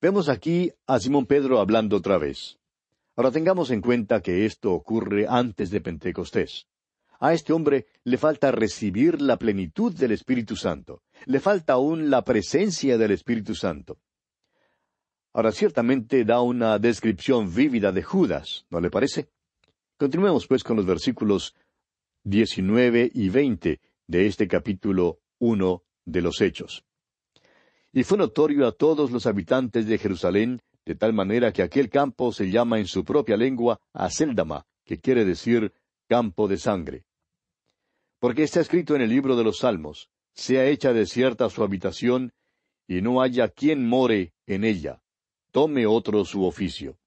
Vemos 0.00 0.28
aquí 0.28 0.70
a 0.86 1.00
Simón 1.00 1.26
Pedro 1.26 1.60
hablando 1.60 1.96
otra 1.96 2.18
vez. 2.18 2.58
Ahora 3.16 3.30
tengamos 3.30 3.70
en 3.70 3.80
cuenta 3.80 4.20
que 4.20 4.44
esto 4.44 4.72
ocurre 4.72 5.26
antes 5.28 5.70
de 5.70 5.80
Pentecostés. 5.80 6.66
A 7.20 7.32
este 7.32 7.52
hombre 7.52 7.86
le 8.04 8.18
falta 8.18 8.50
recibir 8.50 9.20
la 9.20 9.36
plenitud 9.36 9.92
del 9.94 10.12
Espíritu 10.12 10.56
Santo. 10.56 11.02
Le 11.26 11.40
falta 11.40 11.74
aún 11.74 12.10
la 12.10 12.24
presencia 12.24 12.98
del 12.98 13.12
Espíritu 13.12 13.54
Santo. 13.54 13.98
Ahora 15.32 15.52
ciertamente 15.52 16.24
da 16.24 16.40
una 16.40 16.78
descripción 16.78 17.52
vívida 17.52 17.90
de 17.92 18.02
Judas, 18.02 18.66
¿no 18.70 18.80
le 18.80 18.90
parece? 18.90 19.28
Continuemos 19.96 20.46
pues 20.46 20.62
con 20.62 20.76
los 20.76 20.86
versículos 20.86 21.54
19 22.24 23.10
y 23.12 23.28
20 23.30 23.80
de 24.06 24.26
este 24.26 24.46
capítulo 24.46 25.20
1 25.38 25.82
de 26.04 26.22
los 26.22 26.40
Hechos. 26.40 26.84
Y 27.92 28.02
fue 28.02 28.18
notorio 28.18 28.66
a 28.66 28.72
todos 28.72 29.10
los 29.10 29.26
habitantes 29.26 29.86
de 29.86 29.98
Jerusalén, 29.98 30.62
de 30.84 30.94
tal 30.94 31.12
manera 31.12 31.52
que 31.52 31.62
aquel 31.62 31.88
campo 31.88 32.32
se 32.32 32.50
llama 32.50 32.78
en 32.78 32.86
su 32.86 33.04
propia 33.04 33.36
lengua 33.36 33.80
Aceldama, 33.92 34.66
que 34.84 35.00
quiere 35.00 35.24
decir 35.24 35.72
campo 36.06 36.48
de 36.48 36.56
sangre. 36.56 37.04
Porque 38.18 38.42
está 38.42 38.60
escrito 38.60 38.94
en 38.94 39.02
el 39.02 39.10
libro 39.10 39.36
de 39.36 39.44
los 39.44 39.58
Salmos, 39.58 40.10
sea 40.34 40.66
hecha 40.66 40.92
desierta 40.92 41.48
su 41.50 41.62
habitación, 41.62 42.32
y 42.86 43.00
no 43.00 43.22
haya 43.22 43.48
quien 43.48 43.86
more 43.86 44.34
en 44.46 44.64
ella, 44.64 45.02
tome 45.50 45.86
otro 45.86 46.24
su 46.24 46.44
oficio. 46.44 46.98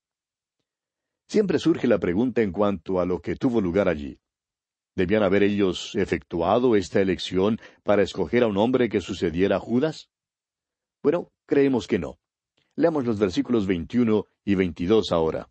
Siempre 1.28 1.60
surge 1.60 1.88
la 1.88 2.00
pregunta 2.00 2.42
en 2.42 2.52
cuanto 2.52 3.00
a 3.00 3.06
lo 3.06 3.20
que 3.20 3.36
tuvo 3.36 3.62
lugar 3.62 3.90
allí. 3.90 4.20
¿Debían 4.96 5.22
haber 5.22 5.44
ellos 5.44 5.94
efectuado 5.96 6.76
esta 6.76 7.02
elección 7.02 7.60
para 7.84 8.02
escoger 8.02 8.44
a 8.44 8.48
un 8.48 8.58
hombre 8.58 8.90
que 8.90 9.02
sucediera 9.02 9.58
a 9.58 9.60
Judas? 9.60 10.10
Bueno, 11.04 11.32
creemos 11.46 11.86
que 11.86 12.00
no. 12.00 12.18
Leamos 12.76 13.06
los 13.06 13.20
versículos 13.20 13.68
21 13.68 14.26
y 14.46 14.56
22 14.56 15.12
ahora. 15.12 15.48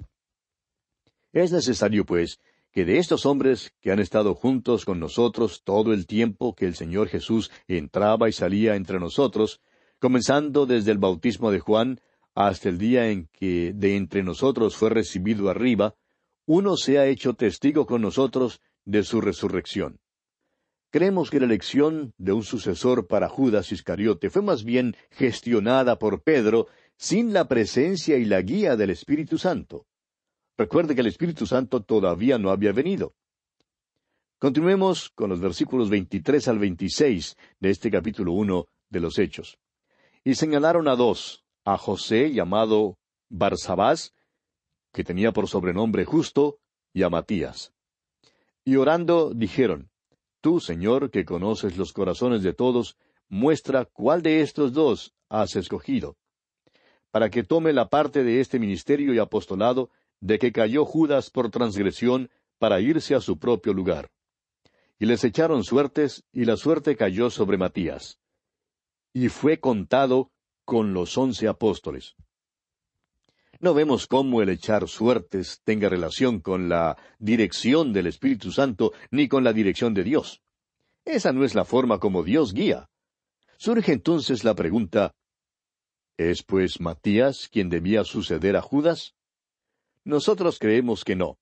Es 1.32 1.52
necesario, 1.52 2.04
pues, 2.06 2.40
que 2.77 2.85
de 2.85 2.99
estos 2.99 3.25
hombres 3.25 3.73
que 3.81 3.91
han 3.91 4.01
estado 4.01 4.35
juntos 4.35 4.85
con 4.85 5.01
nosotros 5.01 5.62
todo 5.65 5.95
el 5.95 6.07
tiempo 6.07 6.55
que 6.55 6.67
el 6.67 6.75
Señor 6.75 7.09
Jesús 7.09 7.51
entraba 7.67 8.29
y 8.29 8.33
salía 8.33 8.77
entre 8.77 9.01
nosotros, 9.01 9.62
comenzando 9.99 10.67
desde 10.67 10.93
el 10.93 10.99
bautismo 10.99 11.51
de 11.51 11.59
Juan 11.59 12.03
hasta 12.35 12.69
el 12.69 12.77
día 12.77 13.09
en 13.09 13.31
que 13.33 13.73
de 13.75 13.97
entre 13.97 14.23
nosotros 14.23 14.77
fue 14.77 14.91
recibido 14.91 15.49
arriba, 15.49 15.95
uno 16.45 16.77
se 16.77 16.99
ha 16.99 17.07
hecho 17.07 17.33
testigo 17.33 17.87
con 17.87 18.03
nosotros 18.03 18.61
de 18.85 19.05
su 19.05 19.23
resurrección. 19.23 19.99
Creemos 20.91 21.31
que 21.31 21.41
la 21.41 21.47
elección 21.47 22.12
de 22.19 22.33
un 22.33 22.43
sucesor 22.43 23.07
para 23.07 23.31
Judas 23.31 23.73
Iscariote 23.73 24.29
fue 24.29 24.43
más 24.43 24.65
bien 24.65 24.97
gestionada 25.12 25.99
por 25.99 26.23
Pedro 26.23 26.67
sin 26.99 27.33
la 27.33 27.49
presencia 27.49 28.19
y 28.19 28.27
la 28.27 28.43
guía 28.43 28.77
del 28.77 28.91
Espíritu 28.91 29.39
Santo. 29.39 29.87
Recuerde 30.59 30.95
que 30.95 31.03
el 31.03 31.09
Espíritu 31.09 31.47
Santo 31.47 31.83
todavía 31.83 32.38
no 32.38 32.51
había 32.51 32.73
venido. 32.73 33.14
Continuemos 34.38 35.11
con 35.11 35.31
los 35.31 35.40
versículos 35.40 35.90
23 35.90 36.49
al 36.49 36.59
26 36.59 37.37
de 37.61 37.71
este 37.71 37.90
capítulo 37.90 38.33
1 38.33 38.66
de 38.90 39.01
los 39.01 39.19
Hechos. 39.19 39.59
Y 40.25 40.35
señalaron 40.35 40.88
a 40.88 40.97
dos, 40.97 41.45
a 41.64 41.77
José 41.77 42.33
llamado 42.33 42.99
Barsabás, 43.29 44.14
que 44.92 45.05
tenía 45.05 45.33
por 45.33 45.49
sobrenombre 45.49 46.05
justo, 46.05 46.59
y 46.92 47.03
a 47.03 47.11
Matías. 47.11 47.75
Y 48.64 48.77
orando 48.77 49.33
dijeron, 49.35 49.90
Tú, 50.40 50.61
Señor, 50.61 51.11
que 51.11 51.25
conoces 51.25 51.77
los 51.77 51.92
corazones 51.92 52.42
de 52.42 52.55
todos, 52.55 52.97
muestra 53.29 53.85
cuál 53.85 54.23
de 54.23 54.40
estos 54.40 54.73
dos 54.73 55.12
has 55.29 55.57
escogido, 55.57 56.16
para 57.11 57.31
que 57.31 57.42
tome 57.42 57.73
la 57.73 57.88
parte 57.88 58.23
de 58.25 58.40
este 58.40 58.59
ministerio 58.59 59.12
y 59.12 59.19
apostolado 59.19 59.90
de 60.20 60.38
que 60.38 60.52
cayó 60.52 60.85
Judas 60.85 61.31
por 61.31 61.50
transgresión 61.50 62.31
para 62.59 62.81
irse 62.81 63.14
a 63.14 63.20
su 63.20 63.38
propio 63.38 63.72
lugar. 63.72 64.11
Y 64.98 65.07
les 65.07 65.24
echaron 65.24 65.62
suertes, 65.62 66.24
y 66.33 66.44
la 66.44 66.57
suerte 66.57 66.96
cayó 66.96 67.31
sobre 67.31 67.59
Matías. 67.59 68.18
Y 69.12 69.29
fue 69.29 69.61
contado 69.61 70.31
con 70.64 70.94
los 70.94 71.16
once 71.16 71.48
apóstoles. 71.48 72.16
No 73.61 73.72
vemos 73.72 74.07
cómo 74.07 74.42
el 74.42 74.50
echar 74.50 74.88
suertes 74.88 75.62
tenga 75.64 75.88
relación 75.88 76.40
con 76.40 76.68
la 76.68 76.96
dirección 77.18 77.92
del 77.92 78.07
Espíritu 78.07 78.52
Santo 78.52 78.92
ni 79.11 79.29
con 79.29 79.44
la 79.44 79.52
dirección 79.52 79.94
de 79.94 80.05
Dios. 80.05 80.42
Esa 81.05 81.33
no 81.33 81.44
es 81.44 81.55
la 81.55 81.64
forma 81.64 81.98
como 81.98 82.22
Dios 82.22 82.52
guía. 82.52 82.90
Surge 83.57 83.92
entonces 83.92 84.44
la 84.44 84.55
pregunta, 84.55 85.14
¿es 86.18 86.42
pues 86.42 86.81
Matías 86.81 87.48
quien 87.48 87.70
debía 87.70 88.05
suceder 88.05 88.57
a 88.57 88.62
Judas? 88.62 89.15
Nosotros 90.07 90.61
creemos 90.61 91.03
que 91.03 91.16
no. 91.16 91.37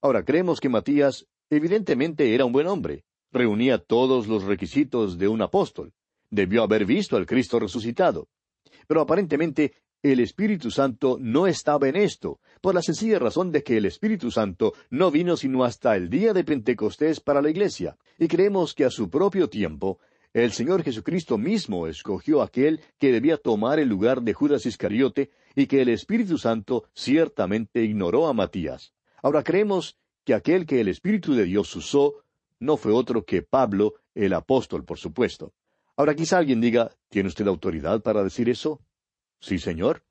Ahora, 0.00 0.24
creemos 0.24 0.60
que 0.60 0.68
Matías 0.68 1.26
evidentemente 1.50 2.32
era 2.32 2.44
un 2.44 2.52
buen 2.52 2.68
hombre, 2.68 3.04
reunía 3.32 3.78
todos 3.78 4.28
los 4.28 4.44
requisitos 4.44 5.18
de 5.18 5.26
un 5.26 5.42
apóstol, 5.42 5.92
debió 6.30 6.62
haber 6.62 6.86
visto 6.86 7.16
al 7.16 7.26
Cristo 7.26 7.58
resucitado. 7.58 8.28
Pero 8.86 9.00
aparentemente 9.00 9.74
el 10.00 10.20
Espíritu 10.20 10.70
Santo 10.70 11.16
no 11.20 11.48
estaba 11.48 11.88
en 11.88 11.96
esto, 11.96 12.38
por 12.60 12.72
la 12.72 12.82
sencilla 12.82 13.18
razón 13.18 13.50
de 13.50 13.64
que 13.64 13.78
el 13.78 13.86
Espíritu 13.86 14.30
Santo 14.30 14.74
no 14.88 15.10
vino 15.10 15.36
sino 15.36 15.64
hasta 15.64 15.96
el 15.96 16.08
día 16.08 16.32
de 16.32 16.44
Pentecostés 16.44 17.18
para 17.18 17.42
la 17.42 17.50
Iglesia, 17.50 17.96
y 18.16 18.28
creemos 18.28 18.74
que 18.74 18.84
a 18.84 18.90
su 18.90 19.10
propio 19.10 19.48
tiempo 19.48 19.98
el 20.34 20.52
Señor 20.52 20.82
Jesucristo 20.82 21.36
mismo 21.36 21.86
escogió 21.86 22.40
aquel 22.40 22.80
que 22.98 23.12
debía 23.12 23.36
tomar 23.36 23.78
el 23.78 23.88
lugar 23.88 24.22
de 24.22 24.32
Judas 24.32 24.64
Iscariote 24.64 25.30
y 25.54 25.66
que 25.66 25.82
el 25.82 25.90
Espíritu 25.90 26.38
Santo 26.38 26.88
ciertamente 26.94 27.84
ignoró 27.84 28.26
a 28.26 28.32
Matías. 28.32 28.94
Ahora 29.22 29.42
creemos 29.42 29.98
que 30.24 30.34
aquel 30.34 30.66
que 30.66 30.80
el 30.80 30.88
Espíritu 30.88 31.34
de 31.34 31.44
Dios 31.44 31.74
usó 31.76 32.24
no 32.58 32.76
fue 32.76 32.92
otro 32.92 33.24
que 33.24 33.42
Pablo, 33.42 33.94
el 34.14 34.32
apóstol, 34.32 34.84
por 34.84 34.98
supuesto. 34.98 35.52
Ahora 35.96 36.14
quizá 36.14 36.38
alguien 36.38 36.60
diga, 36.60 36.90
¿tiene 37.10 37.28
usted 37.28 37.46
autoridad 37.46 38.00
para 38.02 38.22
decir 38.22 38.48
eso? 38.48 38.80
Sí, 39.40 39.58
señor. 39.58 40.04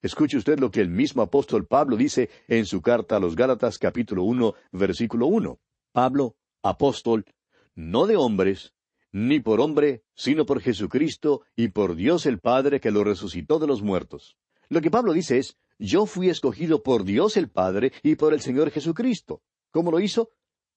Escuche 0.00 0.36
usted 0.36 0.58
lo 0.58 0.70
que 0.70 0.80
el 0.80 0.88
mismo 0.88 1.20
apóstol 1.20 1.66
Pablo 1.66 1.96
dice 1.96 2.30
en 2.48 2.64
su 2.64 2.80
carta 2.80 3.16
a 3.16 3.20
los 3.20 3.34
Gálatas 3.34 3.76
capítulo 3.76 4.22
uno, 4.22 4.54
versículo 4.72 5.26
uno. 5.26 5.58
Pablo, 5.92 6.36
apóstol, 6.62 7.26
no 7.74 8.06
de 8.06 8.16
hombres, 8.16 8.72
ni 9.16 9.40
por 9.40 9.62
hombre, 9.62 10.02
sino 10.14 10.44
por 10.44 10.60
Jesucristo 10.60 11.40
y 11.56 11.68
por 11.68 11.96
Dios 11.96 12.26
el 12.26 12.38
Padre 12.38 12.80
que 12.80 12.90
lo 12.90 13.02
resucitó 13.02 13.58
de 13.58 13.66
los 13.66 13.80
muertos. 13.80 14.36
Lo 14.68 14.82
que 14.82 14.90
Pablo 14.90 15.14
dice 15.14 15.38
es, 15.38 15.56
yo 15.78 16.04
fui 16.04 16.28
escogido 16.28 16.82
por 16.82 17.02
Dios 17.02 17.38
el 17.38 17.48
Padre 17.48 17.92
y 18.02 18.16
por 18.16 18.34
el 18.34 18.42
Señor 18.42 18.70
Jesucristo. 18.70 19.40
¿Cómo 19.70 19.90
lo 19.90 20.00
hizo? 20.00 20.32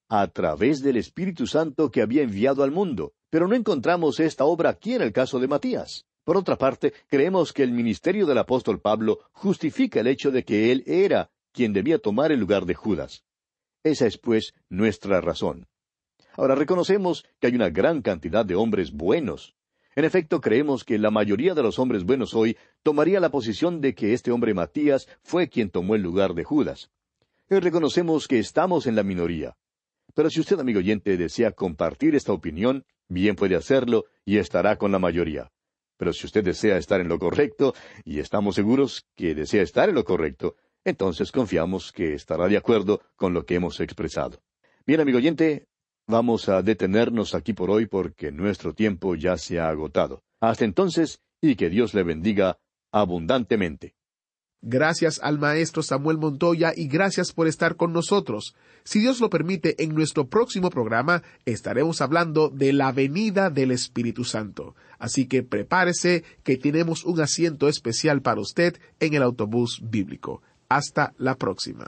A 0.08 0.25
través 0.28 0.82
del 0.82 0.95
Espíritu 0.95 1.47
Santo 1.47 1.91
que 1.91 2.02
había 2.02 2.21
enviado 2.21 2.63
al 2.63 2.71
mundo. 2.71 3.12
Pero 3.30 3.45
no 3.49 3.56
encontramos 3.56 4.21
esta 4.21 4.45
obra 4.45 4.69
aquí 4.69 4.93
en 4.93 5.02
el 5.02 5.12
caso 5.12 5.38
de 5.39 5.49
Matías. 5.49 6.06
Por 6.23 6.38
otra 6.38 6.58
parte, 6.58 6.93
creemos 7.10 7.52
que 7.52 7.63
el 7.63 7.73
ministerio 7.73 8.25
del 8.25 8.38
apóstol 8.38 8.80
Pablo 8.80 9.19
justifica 9.34 9.99
el 9.99 10.08
hecho 10.08 10.32
de 10.32 10.45
que 10.45 10.71
él 10.71 10.86
era 10.88 11.30
quien 11.52 11.73
debía 11.73 11.99
tomar 11.99 12.32
el 12.32 12.39
lugar 12.39 12.65
de 12.65 12.73
Judas. 12.73 13.25
Esa 13.84 14.08
es, 14.08 14.17
pues, 14.17 14.54
nuestra 14.69 15.19
razón. 15.19 15.67
Ahora 16.39 16.56
reconocemos 16.56 17.25
que 17.41 17.47
hay 17.47 17.56
una 17.56 17.69
gran 17.69 18.02
cantidad 18.02 18.45
de 18.45 18.56
hombres 18.56 18.93
buenos. 18.93 19.58
En 19.93 20.06
efecto, 20.06 20.39
creemos 20.39 20.86
que 20.86 20.97
la 20.97 21.12
mayoría 21.12 21.54
de 21.54 21.62
los 21.62 21.80
hombres 21.80 22.06
buenos 22.06 22.34
hoy 22.34 22.56
tomaría 22.82 23.19
la 23.19 23.30
posición 23.30 23.82
de 23.82 23.93
que 23.93 24.13
este 24.13 24.32
hombre 24.32 24.54
Matías 24.54 25.10
fue 25.21 25.49
quien 25.49 25.69
tomó 25.69 25.95
el 25.95 26.02
lugar 26.02 26.36
de 26.36 26.45
Judas. 26.45 26.91
Y 27.49 27.56
reconocemos 27.56 28.25
que 28.25 28.39
estamos 28.39 28.88
en 28.88 28.95
la 28.95 29.04
minoría. 29.04 29.58
Pero 30.13 30.30
si 30.30 30.39
usted, 30.39 30.58
amigo 30.58 30.80
oyente, 30.80 31.17
desea 31.17 31.52
compartir 31.52 32.15
esta 32.15 32.32
opinión, 32.32 32.86
bien 33.10 33.36
puede 33.36 33.58
hacerlo 33.58 34.06
y 34.23 34.38
estará 34.38 34.78
con 34.78 34.93
la 34.93 34.99
mayoría. 34.99 35.52
Pero 35.97 36.13
si 36.13 36.25
usted 36.25 36.45
desea 36.45 36.78
estar 36.78 37.02
en 37.02 37.10
lo 37.10 37.19
correcto, 37.19 37.73
y 38.06 38.19
estamos 38.19 38.56
seguros 38.56 39.06
que 39.17 39.36
desea 39.36 39.62
estar 39.62 39.89
en 39.89 39.95
lo 39.95 40.06
correcto, 40.06 40.56
entonces 40.86 41.34
confiamos 41.34 41.91
que 41.91 42.13
estará 42.13 42.47
de 42.47 42.56
acuerdo 42.56 43.02
con 43.17 43.34
lo 43.34 43.45
que 43.45 43.56
hemos 43.56 43.82
expresado. 43.82 44.39
Bien, 44.89 45.02
amigo 45.02 45.19
oyente, 45.19 45.67
vamos 46.10 46.50
a 46.50 46.62
detenernos 46.63 47.36
aquí 47.36 47.54
por 47.54 47.69
hoy 47.69 47.86
porque 47.86 48.32
nuestro 48.32 48.74
tiempo 48.74 49.15
ya 49.15 49.38
se 49.38 49.60
ha 49.60 49.69
agotado. 49.69 50.24
Hasta 50.41 50.65
entonces, 50.65 51.22
y 51.39 51.56
que 51.56 51.69
Dios 51.69 51.93
le 51.93 52.04
bendiga 52.04 52.58
abundantemente. 52.91 53.95
Gracias 54.62 55.22
al 55.24 55.39
maestro 55.39 55.84
Samuel 55.84 56.17
Montoya 56.17 56.74
y 56.76 56.88
gracias 56.89 57.32
por 57.32 57.48
estar 57.48 57.78
con 57.78 57.93
nosotros. 57.93 58.56
Si 58.84 59.00
Dios 59.00 59.22
lo 59.22 59.30
permite, 59.30 59.82
en 59.82 59.95
nuestro 59.95 60.28
próximo 60.28 60.69
programa 60.69 61.24
estaremos 61.45 62.02
hablando 62.02 62.50
de 62.50 62.74
la 62.74 62.91
venida 62.91 63.50
del 63.50 63.72
Espíritu 63.72 64.26
Santo. 64.26 64.76
Así 64.98 65.28
que 65.28 65.43
prepárese 65.43 66.26
que 66.43 66.58
tenemos 66.58 67.06
un 67.06 67.22
asiento 67.22 67.69
especial 67.69 68.22
para 68.22 68.41
usted 68.41 68.78
en 69.00 69.13
el 69.13 69.24
autobús 69.24 69.80
bíblico. 69.82 70.41
Hasta 70.67 71.13
la 71.17 71.36
próxima. 71.36 71.88